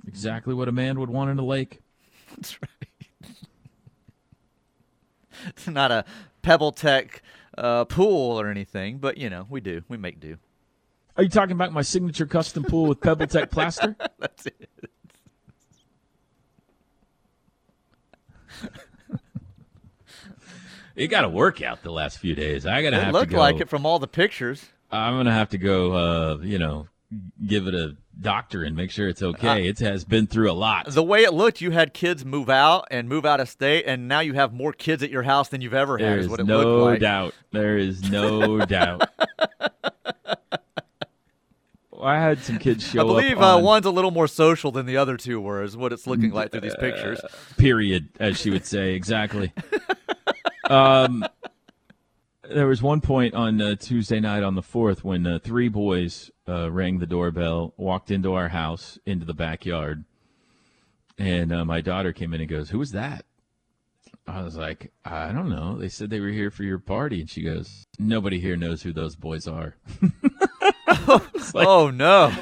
Exactly 0.07 0.53
what 0.55 0.67
a 0.67 0.71
man 0.71 0.99
would 0.99 1.09
want 1.11 1.29
in 1.29 1.37
a 1.37 1.45
lake. 1.45 1.79
That's 2.35 2.57
right. 2.61 3.31
it's 5.47 5.67
not 5.67 5.91
a 5.91 6.05
PebbleTec 6.43 7.19
uh, 7.57 7.85
pool 7.85 8.39
or 8.39 8.49
anything, 8.49 8.97
but 8.99 9.17
you 9.17 9.29
know 9.29 9.45
we 9.49 9.61
do. 9.61 9.81
We 9.87 9.97
make 9.97 10.19
do. 10.19 10.37
Are 11.17 11.23
you 11.23 11.29
talking 11.29 11.51
about 11.53 11.73
my 11.73 11.81
signature 11.81 12.25
custom 12.25 12.63
pool 12.63 12.85
with 12.87 12.99
PebbleTec 13.01 13.51
plaster? 13.51 13.95
That's 14.19 14.45
it. 14.45 14.69
It 20.95 21.07
got 21.07 21.23
a 21.23 21.29
workout 21.29 21.81
the 21.81 21.91
last 21.91 22.17
few 22.17 22.35
days. 22.35 22.65
I 22.65 22.81
got 22.81 22.89
to 22.89 22.97
It 22.97 23.03
have 23.05 23.13
looked 23.13 23.29
to 23.29 23.35
go. 23.35 23.39
like 23.39 23.59
it 23.61 23.69
from 23.69 23.85
all 23.85 23.99
the 23.99 24.07
pictures. 24.07 24.65
I'm 24.91 25.15
gonna 25.15 25.31
have 25.31 25.49
to 25.49 25.57
go. 25.57 25.93
Uh, 25.93 26.37
you 26.41 26.57
know, 26.59 26.87
give 27.45 27.67
it 27.67 27.73
a 27.73 27.95
doctor 28.21 28.63
and 28.63 28.75
make 28.75 28.91
sure 28.91 29.07
it's 29.07 29.23
okay. 29.23 29.67
it 29.67 29.79
has 29.79 30.03
been 30.03 30.27
through 30.27 30.51
a 30.51 30.53
lot. 30.53 30.85
The 30.87 31.03
way 31.03 31.23
it 31.23 31.33
looked, 31.33 31.61
you 31.61 31.71
had 31.71 31.93
kids 31.93 32.23
move 32.25 32.49
out 32.49 32.87
and 32.91 33.09
move 33.09 33.25
out 33.25 33.39
of 33.39 33.49
state, 33.49 33.85
and 33.87 34.07
now 34.07 34.19
you 34.19 34.33
have 34.33 34.53
more 34.53 34.73
kids 34.73 35.01
at 35.01 35.09
your 35.09 35.23
house 35.23 35.49
than 35.49 35.61
you've 35.61 35.73
ever 35.73 35.97
had. 35.97 36.05
There 36.07 36.17
Is 36.19 36.25
is 36.25 36.31
what 36.31 36.39
it 36.39 36.45
no 36.45 36.57
looked 36.59 36.91
like. 36.91 36.99
doubt. 36.99 37.33
There 37.51 37.77
is 37.77 38.09
no 38.09 38.59
doubt. 38.65 39.09
I 42.01 42.17
had 42.17 42.39
some 42.39 42.59
kids 42.59 42.87
show 42.87 43.01
up. 43.01 43.05
I 43.05 43.07
believe 43.09 43.37
up 43.39 43.57
uh, 43.59 43.61
one's 43.61 43.85
a 43.85 43.91
little 43.91 44.11
more 44.11 44.27
social 44.27 44.71
than 44.71 44.85
the 44.85 44.95
other 44.97 45.17
two 45.17 45.41
were. 45.41 45.63
Is 45.63 45.75
what 45.75 45.91
it's 45.91 46.07
looking 46.07 46.31
like 46.31 46.51
through 46.51 46.61
these 46.61 46.75
pictures. 46.75 47.19
period, 47.57 48.07
as 48.19 48.39
she 48.39 48.49
would 48.51 48.65
say. 48.65 48.93
Exactly. 48.93 49.51
um, 50.69 51.25
there 52.49 52.67
was 52.67 52.81
one 52.81 53.01
point 53.01 53.33
on 53.33 53.61
uh, 53.61 53.75
Tuesday 53.75 54.19
night 54.19 54.43
on 54.43 54.55
the 54.55 54.61
fourth 54.61 55.03
when 55.03 55.25
uh, 55.27 55.39
three 55.43 55.69
boys 55.69 56.31
uh, 56.47 56.69
rang 56.71 56.99
the 56.99 57.05
doorbell, 57.05 57.73
walked 57.77 58.11
into 58.11 58.33
our 58.33 58.49
house, 58.49 58.97
into 59.05 59.25
the 59.25 59.33
backyard, 59.33 60.03
And 61.17 61.51
uh, 61.53 61.65
my 61.65 61.81
daughter 61.81 62.11
came 62.13 62.33
in 62.33 62.41
and 62.41 62.49
goes, 62.49 62.69
"Who 62.69 62.79
was 62.79 62.91
that?" 62.91 63.25
I 64.27 64.41
was 64.41 64.55
like, 64.55 64.91
"I 65.05 65.31
don't 65.31 65.49
know." 65.49 65.77
They 65.77 65.89
said 65.89 66.09
they 66.09 66.19
were 66.19 66.29
here 66.29 66.51
for 66.51 66.63
your 66.63 66.79
party, 66.79 67.21
and 67.21 67.29
she 67.29 67.41
goes, 67.43 67.85
"Nobody 67.97 68.39
here 68.39 68.55
knows 68.55 68.81
who 68.83 68.93
those 68.93 69.15
boys 69.15 69.47
are." 69.47 69.75
like- 71.53 71.67
oh 71.67 71.89
no. 71.93 72.33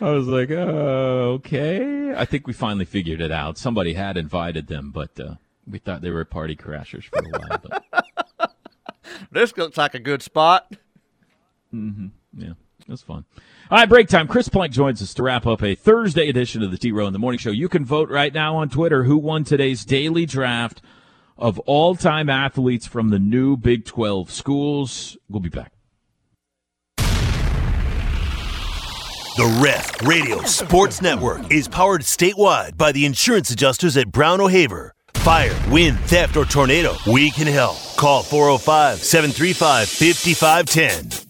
I 0.00 0.10
was 0.10 0.26
like, 0.26 0.50
"Oh, 0.50 1.34
okay." 1.38 2.14
I 2.14 2.24
think 2.24 2.46
we 2.46 2.52
finally 2.52 2.84
figured 2.84 3.20
it 3.20 3.32
out. 3.32 3.58
Somebody 3.58 3.94
had 3.94 4.16
invited 4.16 4.66
them, 4.68 4.90
but 4.90 5.18
uh, 5.20 5.34
we 5.66 5.78
thought 5.78 6.00
they 6.00 6.10
were 6.10 6.24
party 6.24 6.56
crashers 6.56 7.04
for 7.04 7.18
a 7.18 7.28
while. 7.38 7.60
But 7.62 8.05
This 9.30 9.56
looks 9.56 9.76
like 9.76 9.94
a 9.94 9.98
good 9.98 10.22
spot. 10.22 10.76
Mm-hmm. 11.74 12.06
Yeah, 12.36 12.54
that's 12.80 12.88
was 12.88 13.02
fun. 13.02 13.24
All 13.70 13.78
right, 13.78 13.88
break 13.88 14.08
time. 14.08 14.28
Chris 14.28 14.48
Plank 14.48 14.72
joins 14.72 15.02
us 15.02 15.12
to 15.14 15.22
wrap 15.22 15.46
up 15.46 15.62
a 15.62 15.74
Thursday 15.74 16.28
edition 16.28 16.62
of 16.62 16.70
the 16.70 16.78
T 16.78 16.92
Row 16.92 17.06
in 17.06 17.12
the 17.12 17.18
Morning 17.18 17.38
Show. 17.38 17.50
You 17.50 17.68
can 17.68 17.84
vote 17.84 18.08
right 18.08 18.32
now 18.32 18.56
on 18.56 18.68
Twitter 18.68 19.04
who 19.04 19.16
won 19.18 19.44
today's 19.44 19.84
daily 19.84 20.26
draft 20.26 20.82
of 21.36 21.58
all 21.60 21.94
time 21.96 22.30
athletes 22.30 22.86
from 22.86 23.10
the 23.10 23.18
new 23.18 23.56
Big 23.56 23.84
12 23.84 24.30
schools. 24.30 25.16
We'll 25.28 25.40
be 25.40 25.48
back. 25.48 25.72
The 29.36 29.60
Ref 29.62 30.00
Radio 30.00 30.40
Sports 30.44 31.02
Network 31.02 31.52
is 31.52 31.68
powered 31.68 32.00
statewide 32.00 32.78
by 32.78 32.92
the 32.92 33.04
insurance 33.04 33.50
adjusters 33.50 33.96
at 33.98 34.10
Brown 34.10 34.40
O'Haver. 34.40 34.94
Fire, 35.26 35.58
wind, 35.72 35.98
theft, 36.02 36.36
or 36.36 36.44
tornado, 36.44 36.94
we 37.04 37.32
can 37.32 37.48
help. 37.48 37.76
Call 37.96 38.22
405 38.22 39.02
735 39.02 39.88
5510. 39.88 41.25